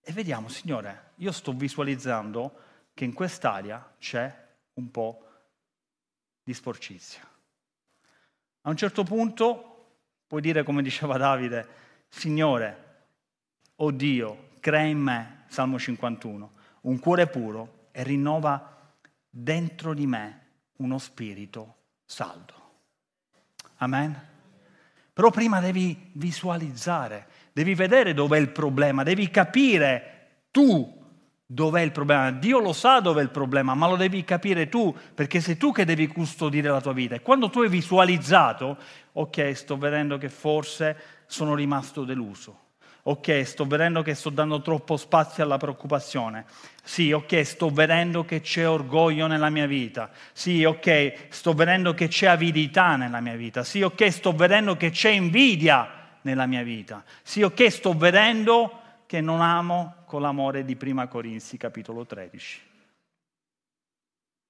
e 0.00 0.12
vediamo, 0.12 0.48
Signore, 0.48 1.14
io 1.16 1.32
sto 1.32 1.52
visualizzando 1.52 2.60
che 2.94 3.02
in 3.04 3.12
quest'area 3.12 3.96
c'è 3.98 4.48
un 4.74 4.92
po' 4.92 5.26
di 6.40 6.54
sporcizia. 6.54 7.28
A 8.60 8.70
un 8.70 8.76
certo 8.76 9.02
punto 9.02 9.71
puoi 10.32 10.40
dire, 10.40 10.62
come 10.62 10.80
diceva 10.80 11.18
Davide, 11.18 11.68
Signore, 12.08 12.84
oh 13.76 13.90
Dio, 13.90 14.48
crea 14.60 14.80
in 14.80 14.98
me, 14.98 15.44
Salmo 15.48 15.78
51, 15.78 16.52
un 16.80 16.98
cuore 17.00 17.26
puro 17.26 17.88
e 17.92 18.02
rinnova 18.02 18.94
dentro 19.28 19.92
di 19.92 20.06
me 20.06 20.46
uno 20.78 20.96
spirito 20.96 21.74
saldo. 22.06 22.54
Amen. 23.76 24.18
Però 25.12 25.30
prima 25.30 25.60
devi 25.60 26.12
visualizzare, 26.12 27.26
devi 27.52 27.74
vedere 27.74 28.14
dov'è 28.14 28.38
il 28.38 28.52
problema, 28.52 29.02
devi 29.02 29.28
capire 29.28 30.46
tu 30.50 31.01
dov'è 31.52 31.80
il 31.80 31.92
problema. 31.92 32.30
Dio 32.30 32.58
lo 32.58 32.72
sa 32.72 33.00
dov'è 33.00 33.22
il 33.22 33.30
problema, 33.30 33.74
ma 33.74 33.88
lo 33.88 33.96
devi 33.96 34.24
capire 34.24 34.68
tu, 34.68 34.94
perché 35.14 35.40
sei 35.40 35.56
tu 35.56 35.72
che 35.72 35.84
devi 35.84 36.06
custodire 36.06 36.70
la 36.70 36.80
tua 36.80 36.92
vita. 36.92 37.14
E 37.14 37.20
quando 37.20 37.50
tu 37.50 37.60
hai 37.60 37.68
visualizzato, 37.68 38.76
ok, 39.12 39.52
sto 39.54 39.76
vedendo 39.76 40.18
che 40.18 40.28
forse 40.28 40.96
sono 41.26 41.54
rimasto 41.54 42.04
deluso 42.04 42.60
ok, 43.04 43.42
sto 43.44 43.64
vedendo 43.64 44.02
che 44.02 44.14
sto 44.14 44.30
dando 44.30 44.60
troppo 44.62 44.96
spazio 44.96 45.42
alla 45.42 45.56
preoccupazione. 45.56 46.44
Sì, 46.84 47.10
ok, 47.10 47.44
sto 47.44 47.68
vedendo 47.68 48.24
che 48.24 48.40
c'è 48.40 48.68
orgoglio 48.68 49.26
nella 49.26 49.50
mia 49.50 49.66
vita. 49.66 50.10
Sì, 50.32 50.62
ok, 50.62 51.26
sto 51.28 51.52
vedendo 51.52 51.94
che 51.94 52.06
c'è 52.06 52.26
avidità 52.26 52.94
nella 52.96 53.20
mia 53.20 53.34
vita. 53.34 53.64
Sì, 53.64 53.82
ok, 53.82 54.12
sto 54.12 54.32
vedendo 54.32 54.76
che 54.76 54.90
c'è 54.90 55.10
invidia 55.10 55.88
nella 56.22 56.46
mia 56.46 56.62
vita. 56.62 57.02
Sì, 57.22 57.42
ok, 57.42 57.72
sto 57.72 57.92
vedendo 57.92 58.81
che 59.12 59.20
non 59.20 59.42
amo 59.42 60.04
con 60.06 60.22
l'amore 60.22 60.64
di 60.64 60.74
Prima 60.74 61.06
Corinzi, 61.06 61.58
capitolo 61.58 62.06
13. 62.06 62.62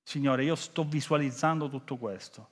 Signore, 0.05 0.45
io 0.45 0.55
sto 0.55 0.85
visualizzando 0.85 1.69
tutto 1.69 1.97
questo. 1.97 2.49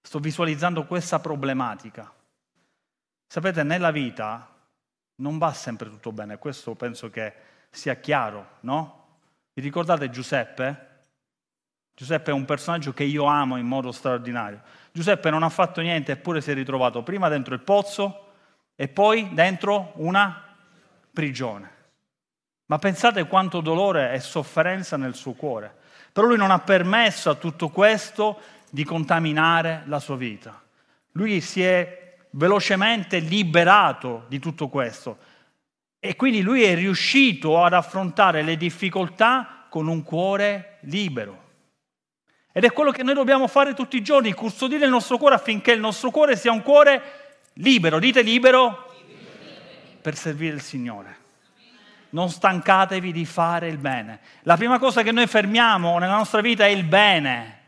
Sto 0.00 0.18
visualizzando 0.20 0.86
questa 0.86 1.18
problematica. 1.20 2.10
Sapete, 3.26 3.62
nella 3.62 3.90
vita 3.90 4.48
non 5.16 5.36
va 5.36 5.52
sempre 5.52 5.90
tutto 5.90 6.12
bene, 6.12 6.38
questo 6.38 6.74
penso 6.74 7.10
che 7.10 7.34
sia 7.68 7.96
chiaro, 7.96 8.52
no? 8.60 9.18
Vi 9.52 9.60
ricordate 9.60 10.08
Giuseppe? 10.08 10.88
Giuseppe 11.94 12.30
è 12.30 12.32
un 12.32 12.46
personaggio 12.46 12.94
che 12.94 13.04
io 13.04 13.24
amo 13.24 13.58
in 13.58 13.66
modo 13.66 13.92
straordinario. 13.92 14.62
Giuseppe 14.92 15.28
non 15.28 15.42
ha 15.42 15.50
fatto 15.50 15.82
niente 15.82 16.12
eppure 16.12 16.40
si 16.40 16.50
è 16.50 16.54
ritrovato 16.54 17.02
prima 17.02 17.28
dentro 17.28 17.52
il 17.52 17.60
pozzo 17.60 18.28
e 18.74 18.88
poi 18.88 19.34
dentro 19.34 19.92
una 19.96 20.48
prigione. 21.20 21.70
Ma 22.66 22.78
pensate 22.78 23.26
quanto 23.26 23.60
dolore 23.60 24.14
e 24.14 24.20
sofferenza 24.20 24.96
nel 24.96 25.14
suo 25.14 25.32
cuore. 25.32 25.70
Però 26.12 26.26
lui 26.26 26.38
non 26.38 26.50
ha 26.50 26.60
permesso 26.60 27.28
a 27.28 27.34
tutto 27.34 27.68
questo 27.68 28.40
di 28.70 28.84
contaminare 28.84 29.82
la 29.84 29.98
sua 29.98 30.16
vita. 30.16 30.58
Lui 31.12 31.42
si 31.42 31.62
è 31.62 32.16
velocemente 32.30 33.18
liberato 33.18 34.24
di 34.28 34.38
tutto 34.38 34.68
questo. 34.68 35.18
E 35.98 36.16
quindi 36.16 36.40
lui 36.40 36.62
è 36.62 36.74
riuscito 36.74 37.62
ad 37.62 37.74
affrontare 37.74 38.40
le 38.40 38.56
difficoltà 38.56 39.66
con 39.68 39.88
un 39.88 40.02
cuore 40.02 40.78
libero. 40.82 41.48
Ed 42.50 42.64
è 42.64 42.72
quello 42.72 42.92
che 42.92 43.02
noi 43.02 43.14
dobbiamo 43.14 43.46
fare 43.46 43.74
tutti 43.74 43.98
i 43.98 44.02
giorni, 44.02 44.32
custodire 44.32 44.86
il 44.86 44.90
nostro 44.90 45.18
cuore 45.18 45.34
affinché 45.34 45.72
il 45.72 45.80
nostro 45.80 46.10
cuore 46.10 46.34
sia 46.34 46.50
un 46.50 46.62
cuore 46.62 47.02
libero. 47.54 47.98
Dite 47.98 48.22
libero 48.22 48.89
per 50.00 50.16
servire 50.16 50.54
il 50.54 50.62
Signore. 50.62 51.18
Non 52.10 52.30
stancatevi 52.30 53.12
di 53.12 53.24
fare 53.24 53.68
il 53.68 53.78
bene. 53.78 54.20
La 54.42 54.56
prima 54.56 54.78
cosa 54.78 55.02
che 55.02 55.12
noi 55.12 55.26
fermiamo 55.26 55.98
nella 55.98 56.16
nostra 56.16 56.40
vita 56.40 56.64
è 56.64 56.68
il 56.68 56.84
bene 56.84 57.58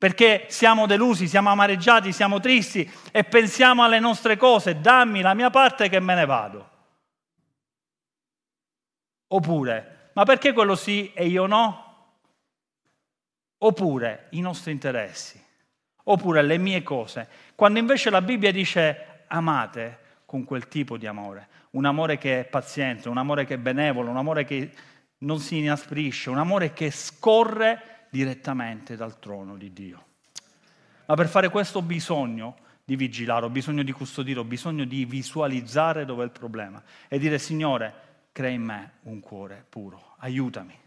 perché 0.00 0.46
siamo 0.48 0.86
delusi, 0.86 1.28
siamo 1.28 1.50
amareggiati, 1.50 2.10
siamo 2.10 2.40
tristi 2.40 2.90
e 3.12 3.22
pensiamo 3.22 3.84
alle 3.84 3.98
nostre 3.98 4.38
cose, 4.38 4.80
dammi 4.80 5.20
la 5.20 5.34
mia 5.34 5.50
parte 5.50 5.90
che 5.90 6.00
me 6.00 6.14
ne 6.14 6.24
vado. 6.24 6.70
Oppure, 9.26 10.10
ma 10.14 10.24
perché 10.24 10.54
quello 10.54 10.74
sì 10.74 11.12
e 11.12 11.26
io 11.26 11.44
no? 11.44 12.14
Oppure 13.58 14.28
i 14.30 14.40
nostri 14.40 14.72
interessi, 14.72 15.38
oppure 16.04 16.40
le 16.40 16.56
mie 16.56 16.82
cose, 16.82 17.28
quando 17.54 17.78
invece 17.78 18.08
la 18.08 18.22
Bibbia 18.22 18.52
dice 18.52 19.24
amate 19.26 19.98
con 20.30 20.44
quel 20.44 20.68
tipo 20.68 20.96
di 20.96 21.08
amore, 21.08 21.48
un 21.70 21.84
amore 21.86 22.16
che 22.16 22.38
è 22.38 22.44
paziente, 22.44 23.08
un 23.08 23.18
amore 23.18 23.44
che 23.44 23.54
è 23.54 23.58
benevolo, 23.58 24.10
un 24.10 24.16
amore 24.16 24.44
che 24.44 24.70
non 25.18 25.40
si 25.40 25.58
inasprisce, 25.58 26.30
un 26.30 26.38
amore 26.38 26.72
che 26.72 26.92
scorre 26.92 28.06
direttamente 28.10 28.94
dal 28.94 29.18
trono 29.18 29.56
di 29.56 29.72
Dio. 29.72 30.04
Ma 31.06 31.16
per 31.16 31.26
fare 31.26 31.48
questo 31.48 31.78
ho 31.78 31.82
bisogno 31.82 32.58
di 32.84 32.94
vigilare, 32.94 33.46
ho 33.46 33.50
bisogno 33.50 33.82
di 33.82 33.90
custodire, 33.90 34.38
ho 34.38 34.44
bisogno 34.44 34.84
di 34.84 35.04
visualizzare 35.04 36.04
dove 36.04 36.22
è 36.22 36.26
il 36.26 36.30
problema 36.30 36.80
e 37.08 37.18
dire 37.18 37.36
Signore, 37.40 37.92
crea 38.30 38.50
in 38.50 38.62
me 38.62 38.92
un 39.02 39.18
cuore 39.18 39.66
puro, 39.68 40.14
aiutami, 40.18 40.78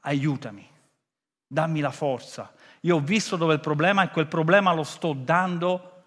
aiutami, 0.00 0.66
dammi 1.46 1.80
la 1.80 1.90
forza. 1.90 2.50
Io 2.80 2.96
ho 2.96 3.00
visto 3.00 3.36
dove 3.36 3.52
è 3.52 3.56
il 3.56 3.60
problema 3.60 4.02
e 4.02 4.08
quel 4.08 4.28
problema 4.28 4.72
lo 4.72 4.82
sto 4.82 5.12
dando 5.12 6.04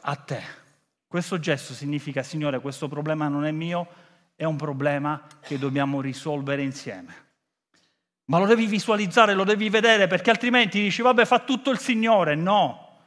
a 0.00 0.16
te. 0.16 0.64
Questo 1.06 1.38
gesto 1.38 1.72
significa, 1.72 2.22
Signore, 2.22 2.60
questo 2.60 2.88
problema 2.88 3.28
non 3.28 3.44
è 3.44 3.52
mio, 3.52 3.86
è 4.34 4.44
un 4.44 4.56
problema 4.56 5.26
che 5.40 5.58
dobbiamo 5.58 6.00
risolvere 6.00 6.62
insieme. 6.62 7.24
Ma 8.26 8.38
lo 8.38 8.46
devi 8.46 8.66
visualizzare, 8.66 9.34
lo 9.34 9.44
devi 9.44 9.68
vedere, 9.68 10.08
perché 10.08 10.30
altrimenti 10.30 10.80
dici, 10.80 11.02
vabbè, 11.02 11.24
fa 11.24 11.40
tutto 11.40 11.70
il 11.70 11.78
Signore. 11.78 12.34
No. 12.34 12.98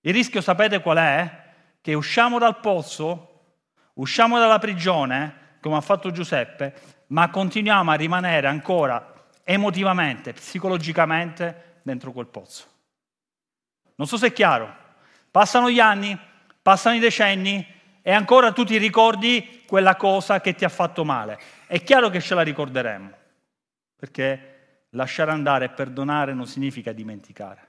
Il 0.00 0.14
rischio 0.14 0.40
sapete 0.40 0.80
qual 0.80 0.96
è? 0.96 1.44
Che 1.80 1.94
usciamo 1.94 2.38
dal 2.38 2.58
pozzo, 2.58 3.58
usciamo 3.94 4.38
dalla 4.38 4.58
prigione, 4.58 5.58
come 5.60 5.76
ha 5.76 5.82
fatto 5.82 6.10
Giuseppe, 6.10 7.04
ma 7.08 7.28
continuiamo 7.28 7.90
a 7.90 7.94
rimanere 7.94 8.46
ancora 8.46 9.28
emotivamente, 9.44 10.32
psicologicamente 10.32 11.80
dentro 11.82 12.12
quel 12.12 12.26
pozzo. 12.26 12.64
Non 13.96 14.06
so 14.06 14.16
se 14.16 14.28
è 14.28 14.32
chiaro. 14.32 14.74
Passano 15.30 15.70
gli 15.70 15.80
anni, 15.80 16.18
passano 16.70 16.94
i 16.94 17.00
decenni 17.00 17.66
e 18.00 18.12
ancora 18.12 18.52
tu 18.52 18.62
ti 18.64 18.76
ricordi 18.78 19.64
quella 19.66 19.96
cosa 19.96 20.40
che 20.40 20.54
ti 20.54 20.64
ha 20.64 20.68
fatto 20.68 21.04
male. 21.04 21.36
È 21.66 21.82
chiaro 21.82 22.10
che 22.10 22.20
ce 22.20 22.36
la 22.36 22.42
ricorderemo, 22.42 23.10
perché 23.96 24.84
lasciare 24.90 25.32
andare 25.32 25.64
e 25.64 25.70
perdonare 25.70 26.32
non 26.32 26.46
significa 26.46 26.92
dimenticare, 26.92 27.66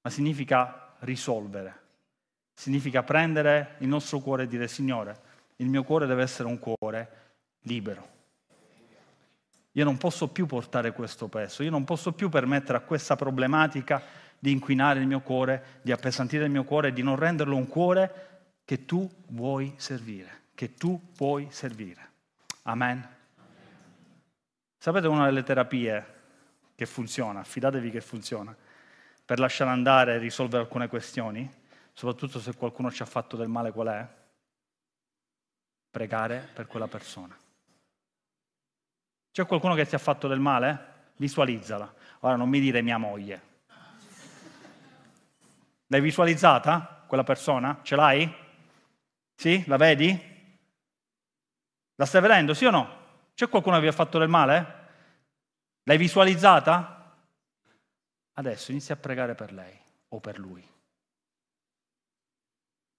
ma 0.00 0.10
significa 0.10 0.94
risolvere. 1.00 1.80
Significa 2.54 3.04
prendere 3.04 3.76
il 3.78 3.86
nostro 3.86 4.18
cuore 4.18 4.42
e 4.42 4.46
dire 4.48 4.66
Signore, 4.66 5.20
il 5.58 5.68
mio 5.68 5.84
cuore 5.84 6.06
deve 6.06 6.24
essere 6.24 6.48
un 6.48 6.58
cuore 6.58 7.08
libero. 7.60 8.08
Io 9.70 9.84
non 9.84 9.96
posso 9.96 10.26
più 10.26 10.46
portare 10.46 10.90
questo 10.90 11.28
peso, 11.28 11.62
io 11.62 11.70
non 11.70 11.84
posso 11.84 12.10
più 12.10 12.28
permettere 12.28 12.78
a 12.78 12.80
questa 12.80 13.14
problematica 13.14 14.02
di 14.42 14.50
inquinare 14.50 14.98
il 14.98 15.06
mio 15.06 15.20
cuore, 15.20 15.78
di 15.82 15.92
appesantire 15.92 16.46
il 16.46 16.50
mio 16.50 16.64
cuore 16.64 16.92
di 16.92 17.00
non 17.00 17.14
renderlo 17.14 17.54
un 17.54 17.68
cuore 17.68 18.54
che 18.64 18.84
tu 18.84 19.08
vuoi 19.28 19.72
servire, 19.76 20.46
che 20.56 20.74
tu 20.74 21.12
puoi 21.14 21.46
servire. 21.52 22.10
Amen. 22.62 23.08
Sapete 24.76 25.06
una 25.06 25.26
delle 25.26 25.44
terapie 25.44 26.06
che 26.74 26.86
funziona, 26.86 27.44
fidatevi 27.44 27.88
che 27.92 28.00
funziona, 28.00 28.52
per 29.24 29.38
lasciare 29.38 29.70
andare 29.70 30.16
e 30.16 30.18
risolvere 30.18 30.64
alcune 30.64 30.88
questioni, 30.88 31.48
soprattutto 31.92 32.40
se 32.40 32.56
qualcuno 32.56 32.90
ci 32.90 33.02
ha 33.02 33.06
fatto 33.06 33.36
del 33.36 33.46
male 33.46 33.70
qual 33.70 33.86
è? 33.86 34.08
Pregare 35.88 36.48
per 36.52 36.66
quella 36.66 36.88
persona. 36.88 37.38
C'è 39.30 39.46
qualcuno 39.46 39.76
che 39.76 39.86
ti 39.86 39.94
ha 39.94 39.98
fatto 39.98 40.26
del 40.26 40.40
male? 40.40 40.90
Visualizzala. 41.14 41.94
Ora 42.20 42.34
non 42.34 42.48
mi 42.48 42.58
dire 42.58 42.82
mia 42.82 42.98
moglie. 42.98 43.50
L'hai 45.92 46.00
visualizzata 46.00 47.04
quella 47.06 47.22
persona? 47.22 47.80
Ce 47.82 47.96
l'hai? 47.96 48.34
Sì? 49.34 49.62
La 49.66 49.76
vedi? 49.76 50.18
La 51.96 52.06
stai 52.06 52.22
vedendo, 52.22 52.54
sì 52.54 52.64
o 52.64 52.70
no? 52.70 53.00
C'è 53.34 53.46
qualcuno 53.50 53.76
che 53.76 53.82
vi 53.82 53.88
ha 53.88 53.92
fatto 53.92 54.18
del 54.18 54.28
male? 54.28 54.80
L'hai 55.82 55.98
visualizzata? 55.98 57.14
Adesso 58.32 58.70
inizia 58.70 58.94
a 58.94 58.98
pregare 58.98 59.34
per 59.34 59.52
lei 59.52 59.78
o 60.08 60.18
per 60.18 60.38
lui. 60.38 60.66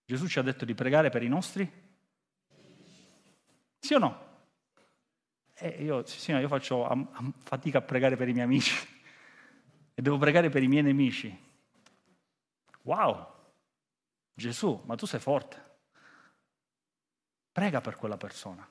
Gesù 0.05 0.27
ci 0.27 0.37
ha 0.37 0.43
detto 0.43 0.63
di 0.63 0.75
pregare 0.75 1.09
per 1.09 1.23
i 1.23 1.27
nostri? 1.27 1.67
Sì 3.79 3.93
o 3.95 3.97
no? 3.97 4.27
E 5.55 5.83
io, 5.83 6.05
sì, 6.05 6.31
io 6.31 6.47
faccio 6.47 7.07
fatica 7.39 7.79
a 7.79 7.81
pregare 7.81 8.15
per 8.15 8.27
i 8.27 8.33
miei 8.33 8.45
amici 8.45 8.71
e 9.95 9.99
devo 9.99 10.19
pregare 10.19 10.49
per 10.49 10.61
i 10.61 10.67
miei 10.67 10.83
nemici. 10.83 11.51
Wow! 12.83 13.31
Gesù, 14.33 14.81
ma 14.85 14.95
tu 14.95 15.05
sei 15.05 15.19
forte. 15.19 15.71
Prega 17.51 17.81
per 17.81 17.95
quella 17.95 18.17
persona. 18.17 18.67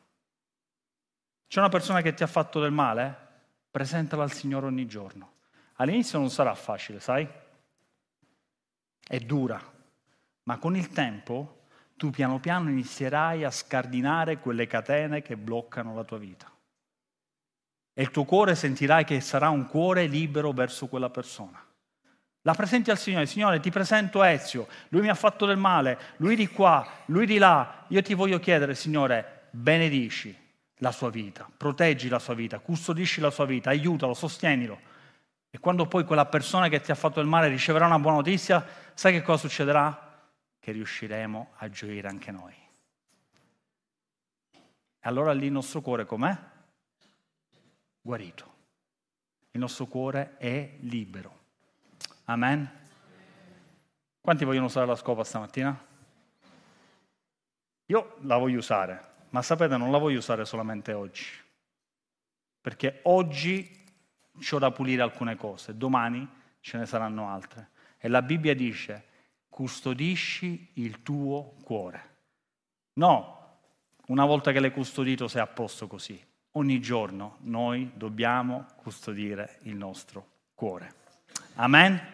C'è 1.46 1.58
una 1.58 1.68
persona 1.68 2.00
che 2.00 2.14
ti 2.14 2.22
ha 2.22 2.26
fatto 2.26 2.60
del 2.60 2.72
male? 2.72 3.30
Presentala 3.70 4.22
al 4.22 4.32
Signore 4.32 4.66
ogni 4.66 4.86
giorno. 4.86 5.34
All'inizio 5.76 6.18
non 6.18 6.30
sarà 6.30 6.54
facile, 6.54 6.98
sai? 6.98 7.28
È 9.04 9.18
dura, 9.20 9.60
ma 10.44 10.58
con 10.58 10.76
il 10.76 10.88
tempo 10.88 11.64
tu 11.96 12.10
piano 12.10 12.40
piano 12.40 12.70
inizierai 12.70 13.44
a 13.44 13.50
scardinare 13.50 14.38
quelle 14.38 14.66
catene 14.66 15.22
che 15.22 15.36
bloccano 15.36 15.94
la 15.94 16.04
tua 16.04 16.18
vita. 16.18 16.50
E 17.94 18.02
il 18.02 18.10
tuo 18.10 18.24
cuore 18.24 18.54
sentirai 18.54 19.04
che 19.04 19.20
sarà 19.20 19.50
un 19.50 19.66
cuore 19.66 20.06
libero 20.06 20.52
verso 20.52 20.88
quella 20.88 21.10
persona. 21.10 21.64
La 22.42 22.54
presenti 22.54 22.90
al 22.90 22.98
Signore, 22.98 23.26
Signore 23.26 23.60
ti 23.60 23.70
presento 23.70 24.22
Ezio, 24.22 24.66
lui 24.88 25.02
mi 25.02 25.08
ha 25.08 25.14
fatto 25.14 25.46
del 25.46 25.56
male, 25.56 25.98
lui 26.16 26.34
di 26.34 26.48
qua, 26.48 26.86
lui 27.06 27.24
di 27.24 27.38
là. 27.38 27.84
Io 27.88 28.02
ti 28.02 28.14
voglio 28.14 28.40
chiedere, 28.40 28.74
Signore, 28.74 29.46
benedici 29.50 30.36
la 30.78 30.90
sua 30.90 31.08
vita, 31.08 31.48
proteggi 31.56 32.08
la 32.08 32.18
sua 32.18 32.34
vita, 32.34 32.58
custodisci 32.58 33.20
la 33.20 33.30
sua 33.30 33.44
vita, 33.44 33.70
aiutalo, 33.70 34.12
sostienilo. 34.12 34.90
E 35.50 35.58
quando 35.60 35.86
poi 35.86 36.04
quella 36.04 36.26
persona 36.26 36.68
che 36.68 36.80
ti 36.80 36.90
ha 36.90 36.96
fatto 36.96 37.20
del 37.20 37.28
male 37.28 37.46
riceverà 37.46 37.86
una 37.86 38.00
buona 38.00 38.16
notizia, 38.16 38.66
sai 38.94 39.12
che 39.12 39.22
cosa 39.22 39.46
succederà? 39.46 40.10
Che 40.58 40.72
riusciremo 40.72 41.52
a 41.58 41.68
gioire 41.68 42.08
anche 42.08 42.32
noi. 42.32 42.54
E 44.52 45.08
allora 45.08 45.32
lì 45.32 45.46
il 45.46 45.52
nostro 45.52 45.80
cuore 45.80 46.06
com'è? 46.06 46.36
Guarito. 48.00 48.50
Il 49.52 49.60
nostro 49.60 49.86
cuore 49.86 50.36
è 50.38 50.76
libero. 50.80 51.41
Amen. 52.24 52.70
Quanti 54.20 54.44
vogliono 54.44 54.66
usare 54.66 54.86
la 54.86 54.94
scopa 54.94 55.24
stamattina? 55.24 55.76
Io 57.86 58.16
la 58.20 58.36
voglio 58.36 58.58
usare, 58.58 59.00
ma 59.30 59.42
sapete, 59.42 59.76
non 59.76 59.90
la 59.90 59.98
voglio 59.98 60.18
usare 60.18 60.44
solamente 60.44 60.92
oggi, 60.92 61.26
perché 62.60 63.00
oggi 63.02 63.84
ho 64.50 64.58
da 64.58 64.70
pulire 64.70 65.02
alcune 65.02 65.36
cose, 65.36 65.76
domani 65.76 66.26
ce 66.60 66.78
ne 66.78 66.86
saranno 66.86 67.28
altre. 67.28 67.70
E 67.98 68.08
la 68.08 68.22
Bibbia 68.22 68.54
dice, 68.54 69.04
custodisci 69.48 70.70
il 70.74 71.02
tuo 71.02 71.54
cuore. 71.62 72.10
No, 72.94 73.58
una 74.06 74.24
volta 74.24 74.52
che 74.52 74.60
l'hai 74.60 74.72
custodito 74.72 75.28
sei 75.28 75.42
a 75.42 75.46
posto 75.46 75.86
così. 75.86 76.20
Ogni 76.52 76.80
giorno 76.80 77.36
noi 77.40 77.90
dobbiamo 77.94 78.66
custodire 78.76 79.58
il 79.62 79.74
nostro 79.74 80.26
cuore. 80.54 80.94
Amen? 81.54 82.11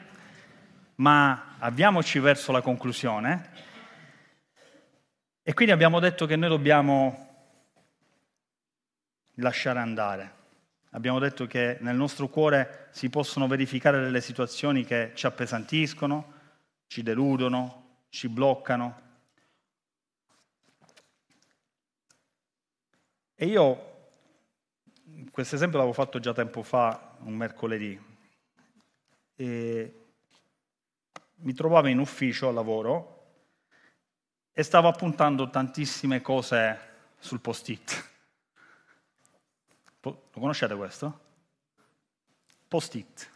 Ma 1.01 1.57
avviamoci 1.59 2.19
verso 2.19 2.51
la 2.51 2.61
conclusione. 2.61 3.51
E 5.43 5.55
quindi 5.55 5.73
abbiamo 5.73 6.01
detto 6.01 6.27
che 6.27 6.35
noi 6.35 6.49
dobbiamo 6.49 7.27
lasciare 9.35 9.79
andare. 9.79 10.37
Abbiamo 10.91 11.21
detto 11.21 11.47
che 11.47 11.79
nel 11.81 11.95
nostro 11.95 12.29
cuore 12.29 12.89
si 12.91 13.11
possono 13.11 13.47
verificare 13.47 14.01
delle 14.01 14.21
situazioni 14.21 14.85
che 14.85 15.13
ci 15.15 15.27
appesantiscono, 15.27 16.35
ci 16.89 17.03
deludono, 17.03 18.07
ci 18.09 18.29
bloccano. 18.29 19.03
E 23.37 23.47
io 23.47 24.11
questo 25.31 25.55
esempio 25.55 25.79
l'avevo 25.79 25.95
fatto 25.95 26.19
già 26.19 26.33
tempo 26.33 26.65
fa, 26.65 27.17
un 27.21 27.35
mercoledì, 27.35 28.01
e 29.37 30.08
mi 31.41 31.53
trovavo 31.53 31.89
in 31.89 31.99
ufficio 31.99 32.49
a 32.49 32.53
lavoro 32.53 33.17
e 34.53 34.63
stavo 34.63 34.89
appuntando 34.89 35.51
tantissime 35.51 36.21
cose 36.21 36.79
sul 37.19 37.41
post-it. 37.41 38.07
Lo 40.01 40.21
conoscete 40.33 40.75
questo? 40.75 41.21
Post-it. 42.67 43.31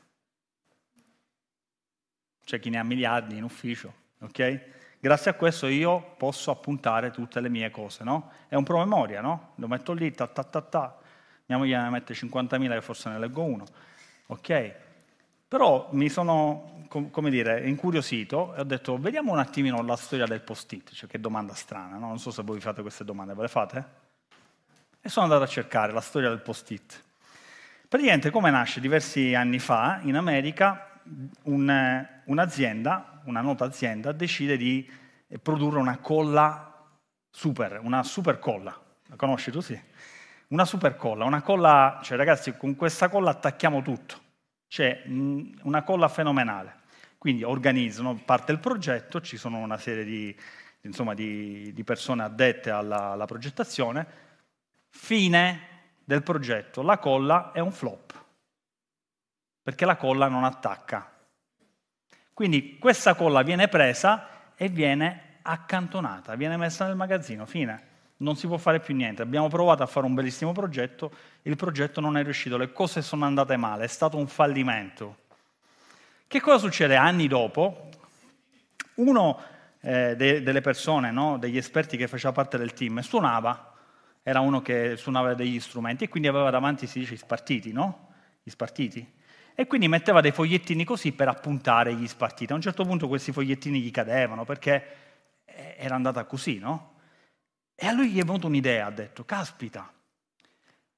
C'è 2.45 2.59
chi 2.59 2.71
ne 2.71 2.79
ha 2.79 2.85
miliardi 2.85 3.37
in 3.37 3.45
ufficio, 3.45 3.95
ok? 4.21 4.71
Grazie 4.99 5.31
a 5.31 5.35
questo 5.35 5.67
io 5.67 6.15
posso 6.17 6.51
appuntare 6.51 7.11
tutte 7.11 7.41
le 7.41 7.49
mie 7.49 7.71
cose, 7.71 8.05
no? 8.05 8.33
È 8.49 8.55
un 8.55 8.65
promemoria, 8.65 9.21
no? 9.21 9.53
Lo 9.57 9.69
metto 9.69 9.93
lì, 9.93 10.13
ta 10.13 10.27
ta 10.27 10.45
ta 10.45 10.61
ta. 10.61 10.99
Mia 11.47 11.59
moglie 11.59 11.77
ne 11.77 11.91
mette 11.91 12.15
50.000 12.15 12.69
che 12.69 12.81
forse 12.81 13.09
ne 13.09 13.19
leggo 13.19 13.43
uno, 13.43 13.65
ok? 14.27 14.75
Però 15.53 15.91
mi 15.93 16.09
sono, 16.09 16.87
come 16.89 17.29
dire, 17.29 17.69
incuriosito 17.69 18.55
e 18.55 18.61
ho 18.61 18.65
detto, 18.65 18.97
vediamo 18.97 19.33
un 19.33 19.39
attimino 19.39 19.83
la 19.83 19.97
storia 19.97 20.25
del 20.25 20.41
post-it, 20.41 20.93
cioè 20.95 21.07
che 21.07 21.21
domanda 21.21 21.53
strana, 21.53 21.99
no? 21.99 22.07
Non 22.07 22.19
so 22.19 22.31
se 22.31 22.43
voi 22.43 22.59
fate 22.59 22.81
queste 22.81 23.05
domande, 23.05 23.35
ve 23.35 23.43
le 23.43 23.49
fate? 23.49 23.85
E 24.99 25.11
sono 25.11 25.27
andato 25.27 25.43
a 25.43 25.47
cercare 25.47 25.93
la 25.93 26.01
storia 26.01 26.31
del 26.31 26.41
post-it. 26.41 27.03
Praticamente 27.87 28.31
come 28.31 28.51
nasce 28.51 28.81
diversi 28.81 29.35
anni 29.35 29.59
fa 29.59 30.01
in 30.05 30.17
America 30.17 31.03
un, 31.43 32.07
un'azienda, 32.25 33.21
una 33.25 33.43
nota 33.43 33.67
azienda, 33.67 34.13
decide 34.13 34.57
di 34.57 34.91
produrre 35.43 35.81
una 35.81 35.99
colla 35.99 36.83
super, 37.29 37.79
una 37.83 38.03
super 38.03 38.39
colla. 38.39 38.75
La 39.09 39.17
conosci 39.17 39.51
tu? 39.51 39.61
Sì. 39.61 39.79
Una 40.49 40.65
super 40.65 40.97
colla, 40.97 41.27
una 41.27 41.43
colla, 41.43 42.01
cioè 42.03 42.17
ragazzi, 42.17 42.57
con 42.57 42.75
questa 42.75 43.11
colla 43.11 43.29
attacchiamo 43.29 43.83
tutto 43.83 44.22
c'è 44.73 45.03
una 45.05 45.83
colla 45.83 46.09
fenomenale. 46.09 46.81
Quindi 47.19 47.43
organizzano, 47.43 48.15
parte 48.25 48.53
il 48.53 48.59
progetto, 48.59 49.21
ci 49.21 49.37
sono 49.37 49.59
una 49.59 49.77
serie 49.77 50.03
di, 50.03 50.35
insomma, 50.81 51.13
di, 51.13 51.75
di 51.75 51.85
persone 51.85 52.23
addette 52.23 52.71
alla, 52.71 53.11
alla 53.11 53.27
progettazione, 53.27 54.07
fine 54.89 55.69
del 56.03 56.23
progetto, 56.23 56.81
la 56.81 56.97
colla 56.97 57.53
è 57.53 57.59
un 57.61 57.71
flop, 57.71 58.25
perché 59.63 59.85
la 59.85 59.97
colla 59.97 60.29
non 60.29 60.43
attacca. 60.43 61.19
Quindi 62.33 62.79
questa 62.79 63.15
colla 63.15 63.43
viene 63.43 63.69
presa 63.69 64.55
e 64.55 64.71
viene 64.71 65.41
accantonata, 65.43 66.35
viene 66.35 66.57
messa 66.57 66.87
nel 66.87 66.97
magazzino, 66.97 67.45
fine. 67.45 67.91
Non 68.23 68.37
si 68.37 68.47
può 68.47 68.57
fare 68.57 68.79
più 68.79 68.95
niente. 68.95 69.21
Abbiamo 69.21 69.49
provato 69.49 69.83
a 69.83 69.87
fare 69.87 70.07
un 70.07 70.15
bellissimo 70.15 70.53
progetto, 70.53 71.13
il 71.43 71.57
progetto 71.57 72.01
non 72.01 72.17
è 72.17 72.23
riuscito, 72.23 72.57
le 72.57 72.73
cose 72.73 73.03
sono 73.03 73.25
andate 73.25 73.57
male, 73.57 73.85
è 73.85 73.89
stato 73.89 74.17
un 74.17 74.29
fallimento. 74.29 75.17
Che 76.29 76.41
cosa 76.41 76.59
succede 76.59 76.95
anni 76.95 77.27
dopo? 77.27 77.89
Uno 78.95 79.41
eh, 79.81 80.15
de- 80.17 80.41
delle 80.41 80.61
persone, 80.61 81.11
no, 81.11 81.37
degli 81.37 81.57
esperti 81.57 81.97
che 81.97 82.07
faceva 82.07 82.33
parte 82.33 82.59
del 82.59 82.73
team, 82.73 83.01
suonava, 83.01 83.75
era 84.23 84.39
uno 84.39 84.63
che 84.63 84.97
suonava 84.97 85.35
degli 85.35 85.59
strumenti 85.59 86.05
e 86.05 86.09
quindi 86.09 86.29
aveva 86.29 86.51
davanti, 86.51 86.87
si 86.87 87.01
dice, 87.01 87.15
gli 87.15 87.19
spartiti, 87.19 87.73
no? 87.73 88.11
Gli 88.45 88.51
spartiti. 88.51 89.05
E 89.53 89.67
quindi 89.67 89.89
metteva 89.89 90.21
dei 90.21 90.31
fogliettini 90.31 90.85
così 90.85 91.11
per 91.11 91.27
appuntare 91.27 91.93
gli 91.95 92.07
spartiti. 92.07 92.53
A 92.53 92.55
un 92.55 92.63
certo 92.63 92.85
punto 92.85 93.09
questi 93.09 93.33
fogliettini 93.33 93.81
gli 93.81 93.91
cadevano 93.91 94.45
perché 94.45 94.87
eh, 95.45 95.75
era 95.77 95.97
andata 95.97 96.25
così, 96.25 96.59
no? 96.59 96.92
E 97.75 97.87
a 97.87 97.93
lui 97.93 98.11
gli 98.11 98.21
è 98.21 98.25
venuta 98.25 98.47
un'idea, 98.47 98.87
ha 98.87 98.91
detto, 98.91 99.25
caspita, 99.25 99.93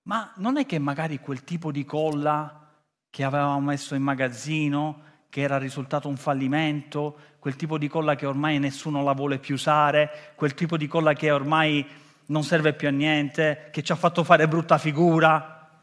ma 0.02 0.32
non 0.36 0.56
è 0.56 0.66
che 0.66 0.78
magari 0.78 1.18
quel 1.18 1.44
tipo 1.44 1.72
di 1.72 1.84
colla 1.84 2.70
che 3.08 3.24
avevamo 3.24 3.60
messo 3.60 3.94
in 3.94 4.02
magazzino 4.02 5.12
che 5.34 5.40
era 5.40 5.58
risultato 5.58 6.06
un 6.06 6.16
fallimento, 6.16 7.18
quel 7.40 7.56
tipo 7.56 7.76
di 7.76 7.88
colla 7.88 8.14
che 8.14 8.24
ormai 8.24 8.60
nessuno 8.60 9.02
la 9.02 9.14
vuole 9.14 9.38
più 9.38 9.54
usare, 9.54 10.32
quel 10.36 10.54
tipo 10.54 10.76
di 10.76 10.86
colla 10.86 11.12
che 11.12 11.32
ormai 11.32 11.84
non 12.26 12.44
serve 12.44 12.72
più 12.72 12.86
a 12.86 12.92
niente, 12.92 13.68
che 13.72 13.82
ci 13.82 13.90
ha 13.90 13.96
fatto 13.96 14.22
fare 14.22 14.46
brutta 14.46 14.78
figura, 14.78 15.82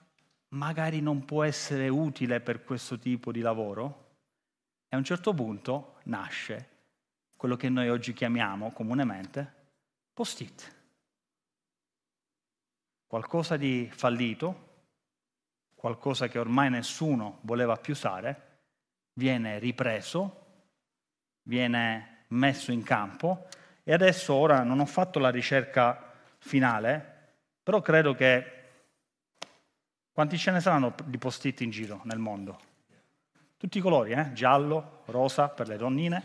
magari 0.49 1.01
non 1.01 1.25
può 1.25 1.43
essere 1.43 1.89
utile 1.89 2.39
per 2.39 2.63
questo 2.63 2.97
tipo 2.97 3.33
di 3.33 3.41
lavoro? 3.41 4.11
E 4.87 4.95
a 4.95 4.97
un 4.97 5.03
certo 5.03 5.33
punto 5.33 5.95
nasce 6.03 6.69
quello 7.35 7.57
che 7.57 7.67
noi 7.67 7.89
oggi 7.89 8.13
chiamiamo 8.13 8.71
comunemente 8.71 9.53
post-it. 10.13 10.75
Qualcosa 13.11 13.57
di 13.57 13.89
fallito, 13.93 14.69
qualcosa 15.75 16.29
che 16.29 16.39
ormai 16.39 16.69
nessuno 16.69 17.39
voleva 17.41 17.75
più 17.75 17.91
usare, 17.91 18.59
viene 19.15 19.59
ripreso, 19.59 20.45
viene 21.41 22.23
messo 22.29 22.71
in 22.71 22.83
campo 22.83 23.47
e 23.83 23.91
adesso 23.91 24.33
ora 24.33 24.63
non 24.63 24.79
ho 24.79 24.85
fatto 24.85 25.19
la 25.19 25.29
ricerca 25.29 26.09
finale, 26.37 27.33
però 27.61 27.81
credo 27.81 28.15
che 28.15 28.45
quanti 30.13 30.37
ce 30.37 30.51
ne 30.51 30.61
saranno 30.61 30.95
di 31.03 31.17
post-it 31.17 31.59
in 31.59 31.69
giro 31.69 31.99
nel 32.05 32.17
mondo? 32.17 32.59
Tutti 33.57 33.77
i 33.77 33.81
colori, 33.81 34.11
eh? 34.13 34.31
giallo, 34.31 35.01
rosa 35.07 35.49
per 35.49 35.67
le 35.67 35.75
donnine. 35.75 36.23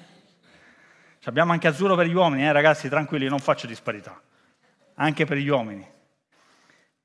Abbiamo 1.24 1.50
anche 1.50 1.66
azzurro 1.66 1.96
per 1.96 2.06
gli 2.06 2.14
uomini, 2.14 2.44
eh, 2.44 2.52
ragazzi, 2.52 2.88
tranquilli, 2.88 3.26
non 3.26 3.40
faccio 3.40 3.66
disparità. 3.66 4.22
Anche 4.94 5.24
per 5.24 5.38
gli 5.38 5.48
uomini. 5.48 5.94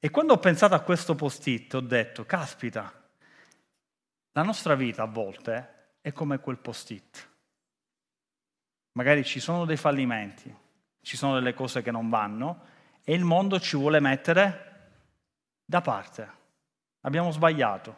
E 0.03 0.09
quando 0.09 0.33
ho 0.33 0.39
pensato 0.39 0.73
a 0.73 0.79
questo 0.79 1.13
post-it 1.13 1.75
ho 1.75 1.79
detto, 1.79 2.25
caspita, 2.25 2.91
la 4.31 4.41
nostra 4.41 4.73
vita 4.73 5.03
a 5.03 5.05
volte 5.05 5.97
è 6.01 6.11
come 6.11 6.39
quel 6.39 6.57
post-it. 6.57 7.29
Magari 8.93 9.23
ci 9.23 9.39
sono 9.39 9.63
dei 9.63 9.77
fallimenti, 9.77 10.51
ci 11.01 11.15
sono 11.15 11.35
delle 11.35 11.53
cose 11.53 11.83
che 11.83 11.91
non 11.91 12.09
vanno 12.09 12.65
e 13.03 13.13
il 13.13 13.23
mondo 13.23 13.59
ci 13.59 13.77
vuole 13.77 13.99
mettere 13.99 14.69
da 15.63 15.81
parte. 15.81 16.31
Abbiamo 17.01 17.29
sbagliato, 17.29 17.95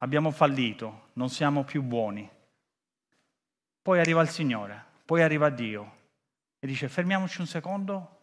abbiamo 0.00 0.32
fallito, 0.32 1.08
non 1.14 1.30
siamo 1.30 1.64
più 1.64 1.80
buoni. 1.80 2.30
Poi 3.80 4.00
arriva 4.00 4.20
il 4.20 4.28
Signore, 4.28 4.84
poi 5.06 5.22
arriva 5.22 5.48
Dio 5.48 5.96
e 6.58 6.66
dice 6.66 6.90
fermiamoci 6.90 7.40
un 7.40 7.46
secondo, 7.46 8.13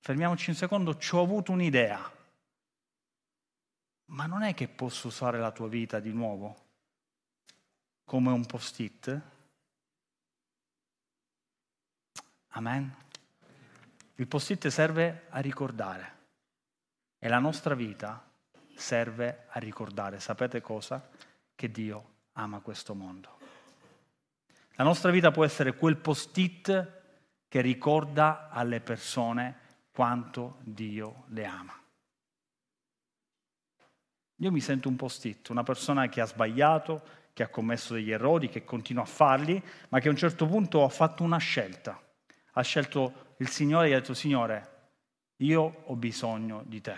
fermiamoci 0.00 0.50
un 0.50 0.56
secondo, 0.56 0.96
ci 0.96 1.14
ho 1.14 1.22
avuto 1.22 1.52
un'idea 1.52 2.18
ma 4.10 4.26
non 4.26 4.42
è 4.42 4.54
che 4.54 4.68
posso 4.68 5.08
usare 5.08 5.38
la 5.38 5.52
tua 5.52 5.68
vita 5.68 6.00
di 6.00 6.12
nuovo 6.12 6.68
come 8.04 8.32
un 8.32 8.44
post-it? 8.44 9.20
Amen. 12.48 12.92
Il 14.16 14.26
post-it 14.26 14.66
serve 14.66 15.26
a 15.28 15.38
ricordare 15.38 16.18
e 17.18 17.28
la 17.28 17.38
nostra 17.38 17.74
vita 17.74 18.28
serve 18.74 19.46
a 19.48 19.60
ricordare. 19.60 20.18
Sapete 20.18 20.60
cosa? 20.60 21.08
Che 21.54 21.70
Dio 21.70 22.14
ama 22.32 22.58
questo 22.58 22.94
mondo. 22.94 23.38
La 24.72 24.82
nostra 24.82 25.12
vita 25.12 25.30
può 25.30 25.44
essere 25.44 25.76
quel 25.76 25.96
post-it 25.96 26.98
che 27.46 27.60
ricorda 27.60 28.48
alle 28.50 28.80
persone 28.80 29.59
quanto 30.00 30.56
Dio 30.62 31.24
le 31.26 31.44
ama. 31.44 31.78
Io 34.36 34.50
mi 34.50 34.60
sento 34.60 34.88
un 34.88 34.96
post-it, 34.96 35.50
una 35.50 35.62
persona 35.62 36.08
che 36.08 36.22
ha 36.22 36.24
sbagliato, 36.24 37.02
che 37.34 37.42
ha 37.42 37.48
commesso 37.48 37.92
degli 37.92 38.10
errori, 38.10 38.48
che 38.48 38.64
continua 38.64 39.02
a 39.02 39.06
farli, 39.06 39.62
ma 39.90 40.00
che 40.00 40.08
a 40.08 40.10
un 40.10 40.16
certo 40.16 40.46
punto 40.46 40.84
ha 40.84 40.88
fatto 40.88 41.22
una 41.22 41.36
scelta. 41.36 42.00
Ha 42.52 42.62
scelto 42.62 43.34
il 43.40 43.50
Signore 43.50 43.90
e 43.90 43.92
ha 43.92 43.98
detto, 44.00 44.14
Signore, 44.14 44.68
io 45.36 45.82
ho 45.84 45.96
bisogno 45.96 46.62
di 46.64 46.80
te. 46.80 46.96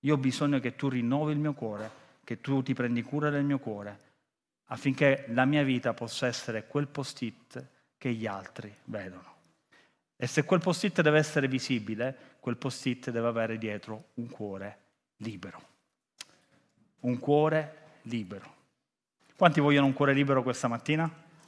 Io 0.00 0.16
ho 0.16 0.18
bisogno 0.18 0.60
che 0.60 0.76
tu 0.76 0.90
rinnovi 0.90 1.32
il 1.32 1.38
mio 1.38 1.54
cuore, 1.54 1.90
che 2.24 2.42
tu 2.42 2.62
ti 2.62 2.74
prendi 2.74 3.00
cura 3.00 3.30
del 3.30 3.44
mio 3.44 3.58
cuore, 3.58 4.00
affinché 4.64 5.24
la 5.28 5.46
mia 5.46 5.62
vita 5.62 5.94
possa 5.94 6.26
essere 6.26 6.66
quel 6.66 6.88
post-it 6.88 7.68
che 7.96 8.12
gli 8.12 8.26
altri 8.26 8.70
vedono. 8.84 9.35
E 10.16 10.26
se 10.26 10.44
quel 10.44 10.60
post-it 10.60 11.02
deve 11.02 11.18
essere 11.18 11.48
visibile, 11.48 12.36
quel 12.40 12.56
post-it 12.56 13.10
deve 13.10 13.28
avere 13.28 13.58
dietro 13.58 14.10
un 14.14 14.28
cuore 14.28 14.78
libero 15.18 15.74
un 17.06 17.18
cuore 17.18 17.84
libero. 18.02 18.54
Quanti 19.36 19.60
vogliono 19.60 19.86
un 19.86 19.92
cuore 19.92 20.12
libero 20.12 20.42
questa 20.42 20.68
mattina? 20.68 21.10